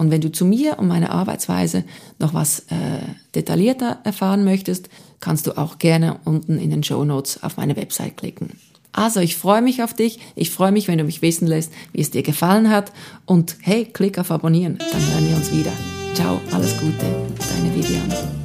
Und 0.01 0.11
wenn 0.11 0.23
du 0.23 0.33
zu 0.33 0.47
mir 0.47 0.79
und 0.79 0.89
meiner 0.89 1.11
Arbeitsweise 1.11 1.85
noch 2.19 2.33
was 2.33 2.61
äh, 2.71 3.03
detaillierter 3.35 3.99
erfahren 4.03 4.45
möchtest, 4.45 4.89
kannst 5.21 5.47
du 5.47 5.59
auch 5.59 5.77
gerne 5.77 6.17
unten 6.25 6.59
in 6.59 6.71
den 6.71 6.83
Show 6.83 7.05
Notes 7.05 7.43
auf 7.43 7.59
meine 7.59 7.77
Website 7.77 8.17
klicken. 8.17 8.59
Also, 8.93 9.21
ich 9.21 9.37
freue 9.37 9.61
mich 9.61 9.83
auf 9.83 9.93
dich. 9.93 10.19
Ich 10.37 10.49
freue 10.49 10.73
mich, 10.73 10.89
wenn 10.89 10.97
du 10.97 11.05
mich 11.05 11.21
wissen 11.21 11.47
lässt, 11.47 11.71
wie 11.93 12.01
es 12.01 12.11
dir 12.11 12.23
gefallen 12.23 12.71
hat. 12.71 12.93
Und 13.27 13.59
hey, 13.61 13.85
klick 13.85 14.19
auf 14.19 14.31
Abonnieren, 14.31 14.79
dann 14.79 15.07
hören 15.13 15.29
wir 15.29 15.37
uns 15.37 15.53
wieder. 15.53 15.73
Ciao, 16.15 16.41
alles 16.51 16.81
Gute, 16.81 17.05
deine 17.37 17.75
Viviane. 17.75 18.40